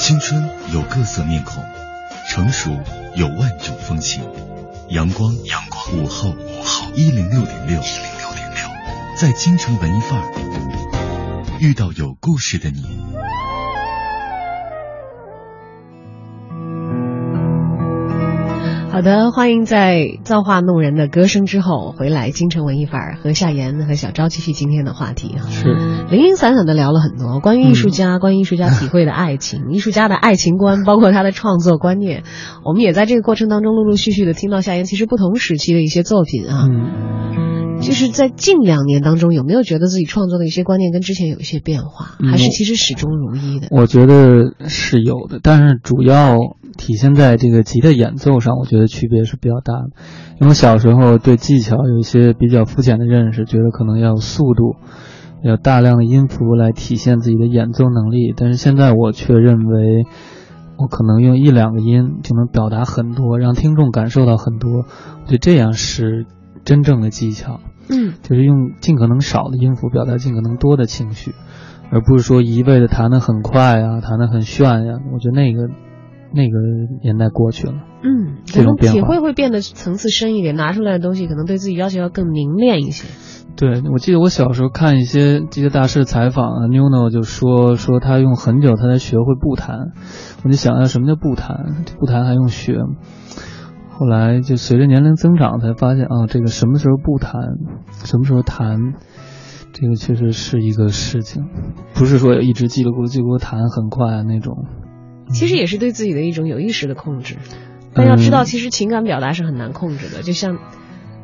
[0.09, 0.43] 青春
[0.73, 1.63] 有各色面孔，
[2.31, 2.71] 成熟
[3.15, 4.25] 有万种风情。
[4.89, 8.67] 阳光，阳光，午后，午后，一零六点六，一零六点六，
[9.21, 12.87] 在京城文艺范儿遇到有故事的你。
[18.99, 25.47] 好的，欢迎在造化弄人的歌声之后回来，京城文艺范儿和夏言和小昭继续今天的话题啊。
[25.49, 25.73] 是
[26.11, 32.25] 零零散散的聊了很多关于艺术家、关于艺术家体会的爱情、艺术家的爱情观，包括他的创作观念。
[32.65, 36.67] 我们也在这个过程当中陆陆续续的听到夏言其实不同时期的一些作品啊。
[36.69, 37.38] 嗯，
[37.89, 43.69] 就是在近两年当中，有没有觉得自己创作的一些观念跟之前有一些变化，嗯还是其实始终如一的？
[43.71, 46.37] 我觉得是有的，但是主要
[46.77, 49.89] 体现在这个吉他演奏上，我觉得区别是比较大的。
[50.39, 54.77] 因为我小时候对技巧有一些比较肤浅的认识，觉得可能要有速度，
[55.43, 60.05] 要大量的音符来体现自己的演奏能力，但是现在我却认为，
[60.77, 64.83] 我可能用一两个音就能表达很多，让听众感受到很多。
[64.83, 66.27] 我觉得这样是
[66.67, 67.61] 真正的技巧。
[67.91, 71.35] 嗯就是用尽可能少的音符表达尽可能多的情绪，
[71.91, 75.69] 而不是说一味的弹得很快啊，弹得很炫呀、我觉得那个
[76.35, 76.59] 那个
[77.03, 77.75] 年代过去了。
[78.03, 83.09] 嗯，这种体会会变得层次深一点，拿出来的东西可能对自己要求要更凝练一些。
[83.57, 89.91] 对，我记得我小时候看一些这些大师的采访啊，Nuno 就说说他用很久他才学会不弹，
[90.45, 91.85] 我就想要什么叫不弹？
[91.99, 92.95] 不弹还用学吗？
[93.99, 97.43] 后来就随着年龄增长，才发现啊，这个什么时候不谈，
[98.05, 98.95] 什么时候谈，
[99.73, 101.47] 这个确实是一个事情，
[101.95, 104.67] 不是说一直叽里咕噜叽里咕噜弹很快啊那种。
[105.33, 107.39] 其实也是对自己的一种有意识的控制，
[107.93, 110.59] 但要知道，嗯其实情感表达是很难控制的，就像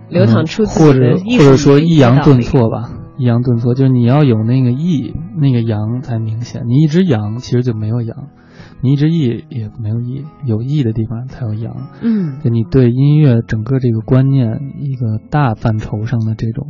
[0.08, 6.62] 流淌出自或己的者或艺术者说抑扬顿挫吧，抑扬顿挫就是你要有那个抑，那个扬才明显。
[6.66, 8.26] 你一直扬，其实就没有扬；
[8.84, 11.88] 你一直译也没有意，有意的地方才有扬。
[12.02, 16.68] 嗯就你对音乐整个这个观念一个大范畴上的这种，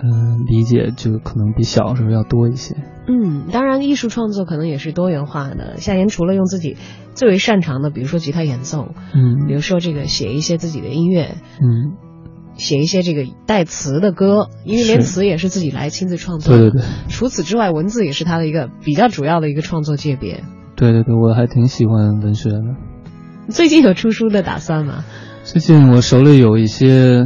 [0.00, 2.76] 嗯、理解就可能比小时候要多一些。
[3.08, 5.78] 嗯，当然，艺术创作可能也是多元化的。
[5.78, 6.76] 夏言除了用自己
[7.14, 11.96] 最为擅长的，比如说吉他演奏，嗯比如说这个写一些自己的音乐，嗯，
[12.56, 16.56] 写一些这个带词的歌，因为连词也是自己来亲自创作。
[16.56, 16.88] 对对对。
[17.08, 20.44] 除此之外，文字也是他的一个比较主要的一个创作界别。
[20.76, 22.62] 对对对，我还挺喜欢文学的。
[23.48, 25.04] 最近有出书的打算吗？
[25.44, 27.24] 最近我手里有一些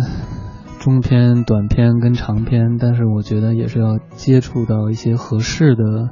[0.81, 6.11] 中篇、短篇跟长篇，但是我觉得也是要接触到一些合适的，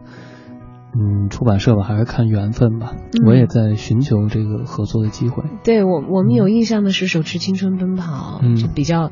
[0.94, 2.92] 嗯，出版社吧，还是看缘分吧。
[2.94, 5.42] 嗯我也在寻求这个合作的机会。
[5.64, 9.10] 对我，我们有印象的是手持青春奔跑，嗯就比较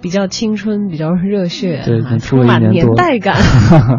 [0.00, 3.36] 比较青春，比较热血，对啊充满年代感。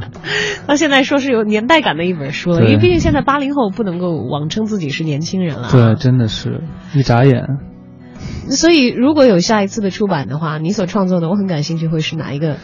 [0.68, 5.70] 到现在说是有年代感的一本书了，因为毕竟现在八零后不能够妄称自己是年轻人了。
[5.72, 6.64] 对，，真的是
[6.96, 7.46] 一眨眼。
[8.50, 12.58] 所以如果有下一次的出版的话，你所创作的，我很感兴趣，会是哪一个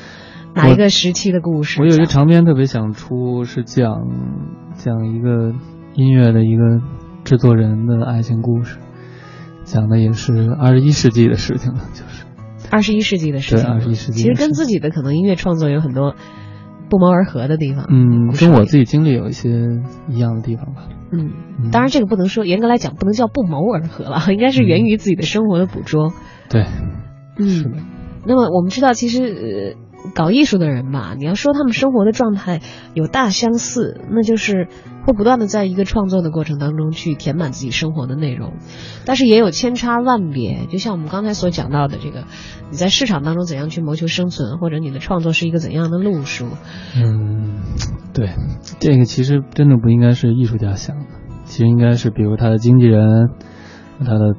[0.55, 1.81] 哪一个时期的故事？
[1.81, 3.93] 我有一个长篇特别想出，是讲
[4.75, 5.53] 讲一个
[5.93, 6.81] 音乐的一个
[7.23, 8.77] 制作人的爱情故事，
[9.63, 12.25] 讲的也是二十一世纪的事情了，就是。
[12.72, 16.15] 二十一世纪的事情，对21世纪其实跟自己的可能音乐创作有很多
[16.89, 17.86] 不谋而合的地方。
[17.89, 19.49] 嗯，跟我自己经历有一些
[20.09, 20.88] 一样的地方吧。
[21.11, 21.32] 嗯，
[21.63, 26.11] 嗯当然这个不能说严格来讲不能叫不谋而合了， 应该是源于自己的生活的捕捉。
[26.49, 26.65] 对，
[27.38, 27.78] 嗯，是的。
[28.26, 29.76] 那么我们知道，其实呃，
[30.13, 32.61] 搞艺术的人吧，你要说他们生活的状态
[32.93, 34.67] 有大相似，那就是
[35.05, 38.53] 会不断的在一个创作的过程当中去填满自己生活的内容，
[39.05, 40.65] 但是也有千差万别。
[40.69, 42.23] 就像我们刚才所讲到的，这个
[42.69, 46.45] 你在市场当中怎样去谋求生存，或者你的创作是一个怎样的路数。
[46.95, 47.59] 嗯，
[48.13, 48.29] 对，
[48.79, 51.05] 这个其实真的不应该是艺术家想的，
[51.43, 53.29] 其实应该是比如他的经纪人、
[53.99, 54.35] 他的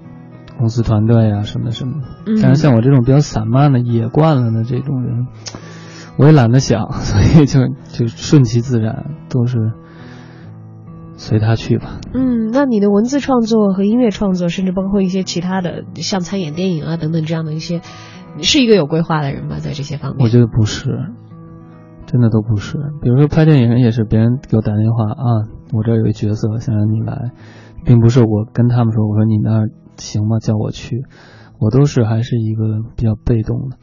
[0.59, 2.03] 公司团队啊什么什么。
[2.27, 5.27] 嗯但是像我这种比较散漫的、野惯了的这种人，
[6.19, 9.73] 我也懒得想， 所以就就顺其自然，都是
[11.17, 12.01] 随他去吧。
[12.13, 17.81] 嗯，那你的文字创作和音乐创作，甚至包括一些其他的，像参演电影啊等等这样的一些，
[18.37, 19.57] 你是一个有规划的人吗？
[19.59, 20.91] 在这些方面，我觉得不是，
[22.07, 22.79] 真的都不是。
[23.03, 25.25] 比如说拍电影也是别人给我打电话啊，
[25.73, 27.33] 我这儿有一角色想让你来，
[27.85, 29.69] 并不是我跟他们说，我说你那儿
[29.99, 30.39] 行吗？
[30.39, 31.05] 叫我去，
[31.61, 33.77] 我都是还是一个比较被动的。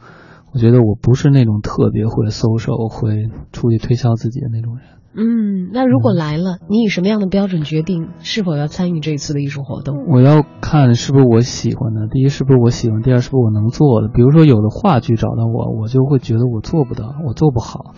[0.52, 4.84] 我觉得我不是那种特别会搜手、会出去推销自己的那种人。
[5.18, 10.06] 嗯，那如果来了，你以什么样的标准决定是否要参与这一次的艺术活动？
[10.08, 14.08] 我要看是不是我喜欢的，第一是不是我喜欢，第二是不是我能做的。
[14.08, 17.94] 比如说有的话剧找到我，我就会觉得我做不到，我做不好。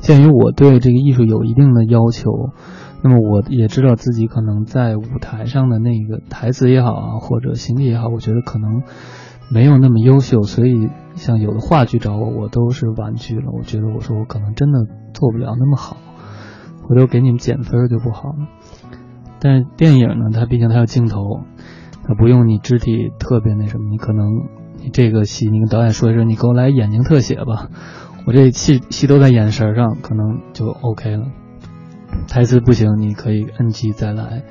[0.00, 2.30] 鉴于我对这个艺术有一定的要求，
[3.04, 8.82] 那么我也知道自己可能在舞台上的那个台词也好啊，或者形体也好，我觉得可能
[9.50, 13.50] 没有那么优秀，所以像有的话剧找我，我都是婉拒了。
[13.52, 15.96] 我觉得我说我可能真的做不了那么好，
[16.84, 18.46] 回头给你们减分就不好了。
[19.40, 21.40] 但是电影呢，它毕竟它有镜头，
[22.04, 24.26] 它不用你肢体特别那什么，你可能
[24.78, 27.68] 你这个戏，你跟导演说一声，你给我来眼睛特写吧，
[28.26, 31.26] 我这戏戏都在眼神上，可能就 OK 了。
[32.28, 34.42] 台词不行，你可以摁机再来。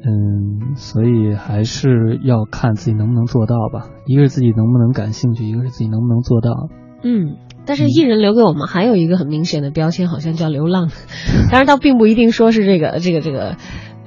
[0.00, 3.90] 嗯，所以还是要看自己能不能做到吧。
[4.06, 6.68] 一个是自己能不能感兴趣，一个是自己能不能做到。
[7.02, 10.88] 嗯，但是艺人留给我们还有一个很明显的标签，好像叫流浪。
[11.50, 13.56] 当然，倒并不一定说是这个这个这个，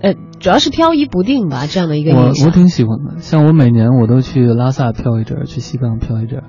[0.02, 2.28] 呃，主要是漂移不定吧，这样的一个我。
[2.28, 6.44] 我挺喜欢的，像我每年我都去拉萨漂一阵儿，去西藏漂一阵儿。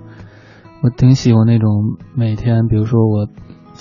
[0.85, 3.27] 我挺喜欢那种每天，比如说我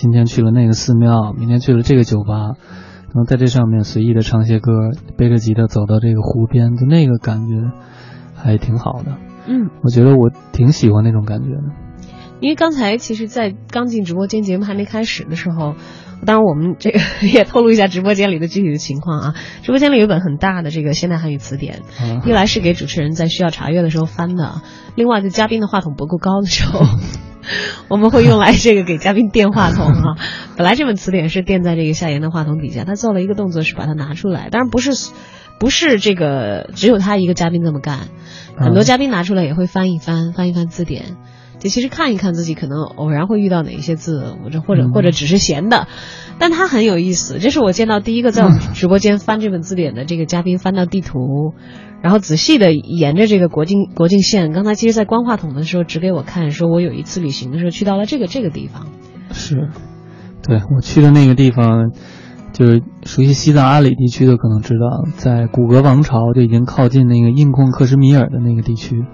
[0.01, 4.71] 今天去了那个寺庙，明天去了这个酒吧，然后在这上面随意的唱些歌，
[5.15, 7.53] 背着吉他走到这个湖边，就那个感觉
[8.33, 9.17] 还挺好的。
[9.45, 11.61] 嗯，我觉得我挺喜欢那种感觉的。
[12.39, 15.75] 因为刚才其实，在刚进直播间节目还没开始的时候，
[16.25, 16.99] 当然我们这个
[17.31, 19.35] 也透露一下直播间里的具体的情况啊。
[19.61, 24.63] 直播间里有一本很大的这个现代汉语词典，啊一来是给主持人在需要查阅的时候翻的，
[24.95, 26.79] 另外就嘉宾的话筒不够高的时候，
[27.89, 30.17] 我们会用来这个给嘉宾垫话筒啊。
[30.57, 34.91] 本来这本词典是垫在这个夏言的话筒底下，他做了一个动作是把它拿出来，当然不是
[35.59, 38.09] 不是这个只有他一个嘉宾这么干，
[38.57, 41.17] 很多嗯嘉宾拿出来也会翻一翻，翻一翻字典。
[41.61, 45.87] 就其实看一看自己可能偶然会遇到哪一些字，或者或者嗯或者只是闲的，
[46.39, 47.37] 但他很有意思。
[47.37, 51.53] 这是我见到第一个在我们直播间翻这本字典的这个嘉宾，翻到地图，
[52.01, 54.51] 然后仔细的沿着这个国境国境线。
[54.51, 58.87] 刚才其实，在关话筒的时候指给我看，说我有一次旅行的时候去到了这个这个地方。
[59.31, 59.69] 是，
[60.41, 61.91] 对我去的那个地方，
[62.53, 69.05] 就是熟悉西藏阿里地区的可能知道，在古格王朝就已经靠近那个印控克什米尔的那个地区。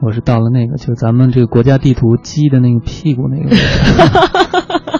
[0.00, 3.62] 我是到了那个，就咱们这个国家地图鸡的那个屁股那个位置。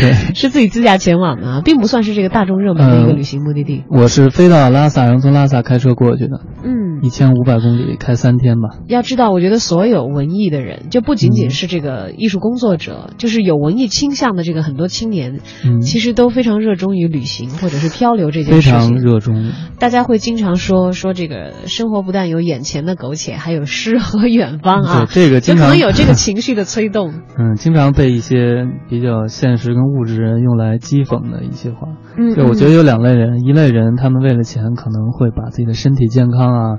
[0.00, 3.84] 对，是自己自驾前往的啊，并不算是这个大众热门的一个呃旅行目的地。
[3.90, 8.68] 我是飞到拉萨，然后从拉萨开车过去的，嗯，一千五百公里，开三天吧。
[8.88, 18.72] 要知道，我觉得所有文艺的人，就不仅仅嗯是这个艺术工作者，就是有文艺倾向的这个很多青年，嗯，其实都非常热衷于旅行或者是漂流这件事情。
[18.72, 19.52] 非常热衷。
[19.78, 25.06] 大家会经常说说这个生活不但有眼前的苟且，还有诗和远方啊。
[25.06, 27.12] 对这个经常就可能有这个情绪的催动。
[27.38, 31.88] 嗯，经常被一些比较现实跟物质人用来讥讽的一些话。
[32.16, 36.78] 嗯，对，我觉得有两类人，一类人他们为了钱可能会把自己的身体健康啊，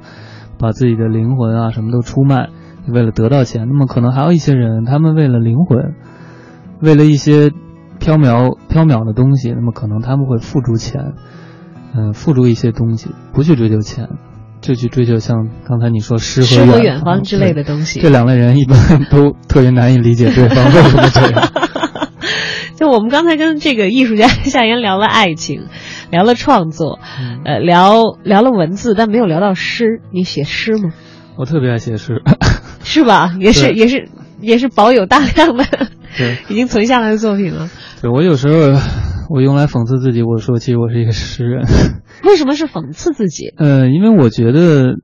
[0.60, 2.50] 把自己的灵魂啊什么都出卖，
[2.88, 3.68] 为了得到钱。
[3.68, 5.96] 那么可能还有一些人，他们为了灵魂，
[6.82, 7.50] 为了一些
[8.00, 11.14] 缥缈缥缈的东西，那么可能他们会付出钱，
[11.96, 14.10] 嗯、付出一些东西，不去追求钱，
[14.62, 18.00] 就去追求像刚才你说诗诗和远方之类的东西。
[18.02, 18.78] 这两类人一般
[19.10, 21.50] 都特别难以理解对方为什么这样。
[22.80, 25.64] 就我们刚才跟这个艺术家 夏言聊了爱情，
[26.10, 30.02] 聊了创作，嗯呃，聊聊了文字，但没有聊到诗。
[30.14, 30.94] 你写诗吗？
[31.38, 32.24] 我特别爱写诗，
[32.82, 33.36] 是吧？
[33.38, 34.08] 也是也是
[34.40, 35.66] 也是保有大量的
[36.18, 37.70] 对， 已经存下来的作品了。
[38.02, 38.80] 对我有时候
[39.30, 41.66] 我用来讽刺自己，我说其实我是一个诗人。
[42.24, 43.54] 为什么是讽刺自己？
[43.58, 44.96] 呃，因为我觉得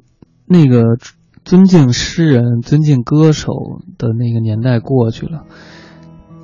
[0.48, 0.98] 那个
[1.44, 3.52] 尊敬诗人、尊敬歌手
[3.98, 5.44] 的那个年代过去了，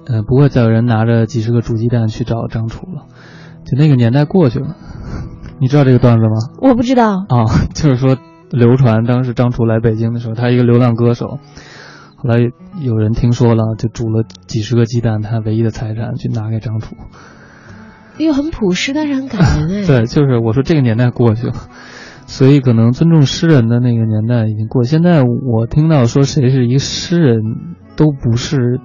[0.07, 3.05] 呃，不会再有人拿着几十个煮鸡蛋去找张楚了，
[3.65, 4.75] 就那个年代过去了。
[5.59, 6.35] 你知道这个段子吗？
[6.59, 7.17] 我不知道。
[7.29, 7.45] 啊，
[7.75, 8.17] 就是说
[8.49, 11.37] 流传当时张楚来北京的时候，他一个流浪歌手，
[12.15, 12.39] 后来
[12.81, 16.95] 有人听说了，就煮了几十个鸡蛋，他唯一的财产去拿给张楚。
[18.17, 19.85] 又很朴实，但是很感人哎。
[19.87, 21.53] 对，就是我说这个年代过去了，
[22.25, 24.83] 所以可能尊重诗人的那个年代已经过。
[24.83, 27.37] 现在我听到说谁是一个诗人，
[27.95, 28.79] 都不是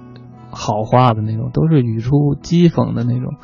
[0.57, 3.35] 好话的那种，都是语出讥讽的那种。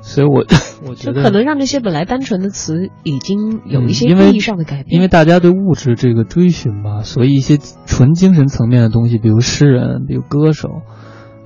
[0.00, 0.44] 所以我
[0.88, 4.86] 我觉得可能让这些本来单纯的词已经有一些意义上的改变。
[4.88, 10.68] 因为大家对物质这个追寻吧，所以一些纯精神层面的东西，比如诗人，比如歌手，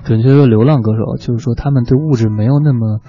[0.04, 3.00] 准确说流浪歌手，就是说他们对物质没有那么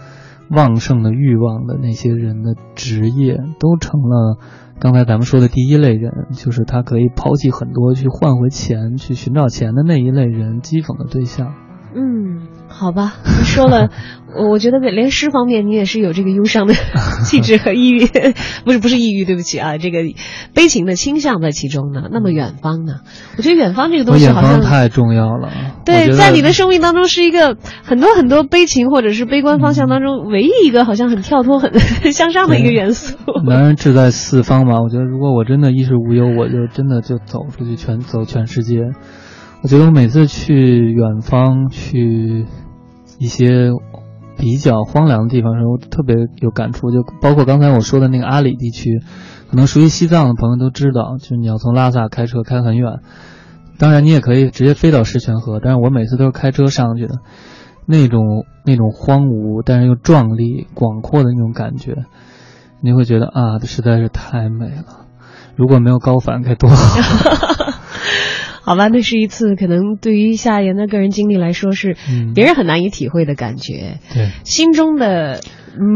[0.50, 4.38] 旺盛的欲望的那些人的职业，都成了
[4.80, 11.54] 刚才咱们说的第一类人，就是他可以抛弃很多去换回钱，去寻找钱的那一类人讥讽的对象。
[11.94, 13.90] 嗯，好吧，你 说了，
[14.36, 16.74] 我我觉得连诗方面你也是有这个忧伤的
[17.26, 18.08] 气质和抑郁，
[18.64, 20.00] 不是不是抑郁，对不起啊，这个
[20.54, 22.04] 悲情的倾向在其中呢。
[22.12, 23.02] 那么远方呢？
[23.38, 25.50] 我觉得远方这个东西好像太重要了。
[25.86, 31.74] 对，在你的生命当中是一个很多很多悲情或者是悲观方向当中唯一一个好像很跳脱、很
[32.14, 33.18] 向上的一个元素。
[33.46, 38.92] 男人志在四方嘛，我觉得如果我真的衣食无忧，我就真的就走出去，全走全世界。
[39.64, 42.48] 我觉得我每次去远方，去
[43.20, 43.70] 一些
[44.36, 46.90] 比较荒凉的地方时候，特别有感触。
[46.90, 49.00] 就包括刚才我说的那个阿里地区，
[49.52, 53.02] 可能熟悉西藏的朋友都知道，就是你要从拉萨开车开很远。
[53.78, 57.20] 当然，你也可以直接飞到石泉河，但是我每次都是开车上去的。
[57.86, 62.06] 那种那种荒芜，但是又壮丽、广阔的那种感觉，
[62.82, 65.06] 你会觉得啊，这实在是太美了。
[65.56, 66.98] 如果没有高反该多好。
[68.64, 71.98] 好吧，那是一次可能对于夏言的个人经历来说是
[72.36, 74.00] 别人很难以体会的感觉。
[74.14, 75.42] 对，心中的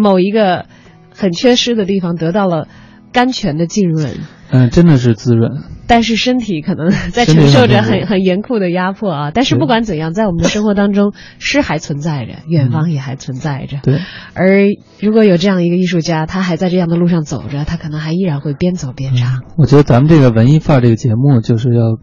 [0.02, 0.66] 某一个
[1.14, 2.68] 很缺失的地方得到了
[3.14, 4.12] 甘泉的浸润。
[4.50, 5.64] 嗯，真的是滋润。
[5.88, 9.32] 但是身体可能在承受着很很严酷的压迫啊。
[9.32, 13.78] 但是不管怎样，在我们的生活当中，诗还存在着，远方也还存在着。
[13.84, 14.00] 对。
[14.34, 14.66] 而
[15.00, 19.44] 如果有这样一个艺术家，他还在这样的路上走着，他可能还依然会边走边唱。
[19.58, 22.00] 我觉得咱们这个文艺范儿这个节目就是要。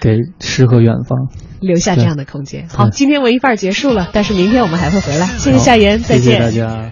[0.00, 1.28] 给诗和远方
[1.60, 2.68] 留下这样的空间。
[2.68, 5.26] 好，今天文艺范儿结束了，但是明天我们还会回来。
[5.26, 6.40] 谢谢夏言，再见。
[6.40, 6.90] 大家。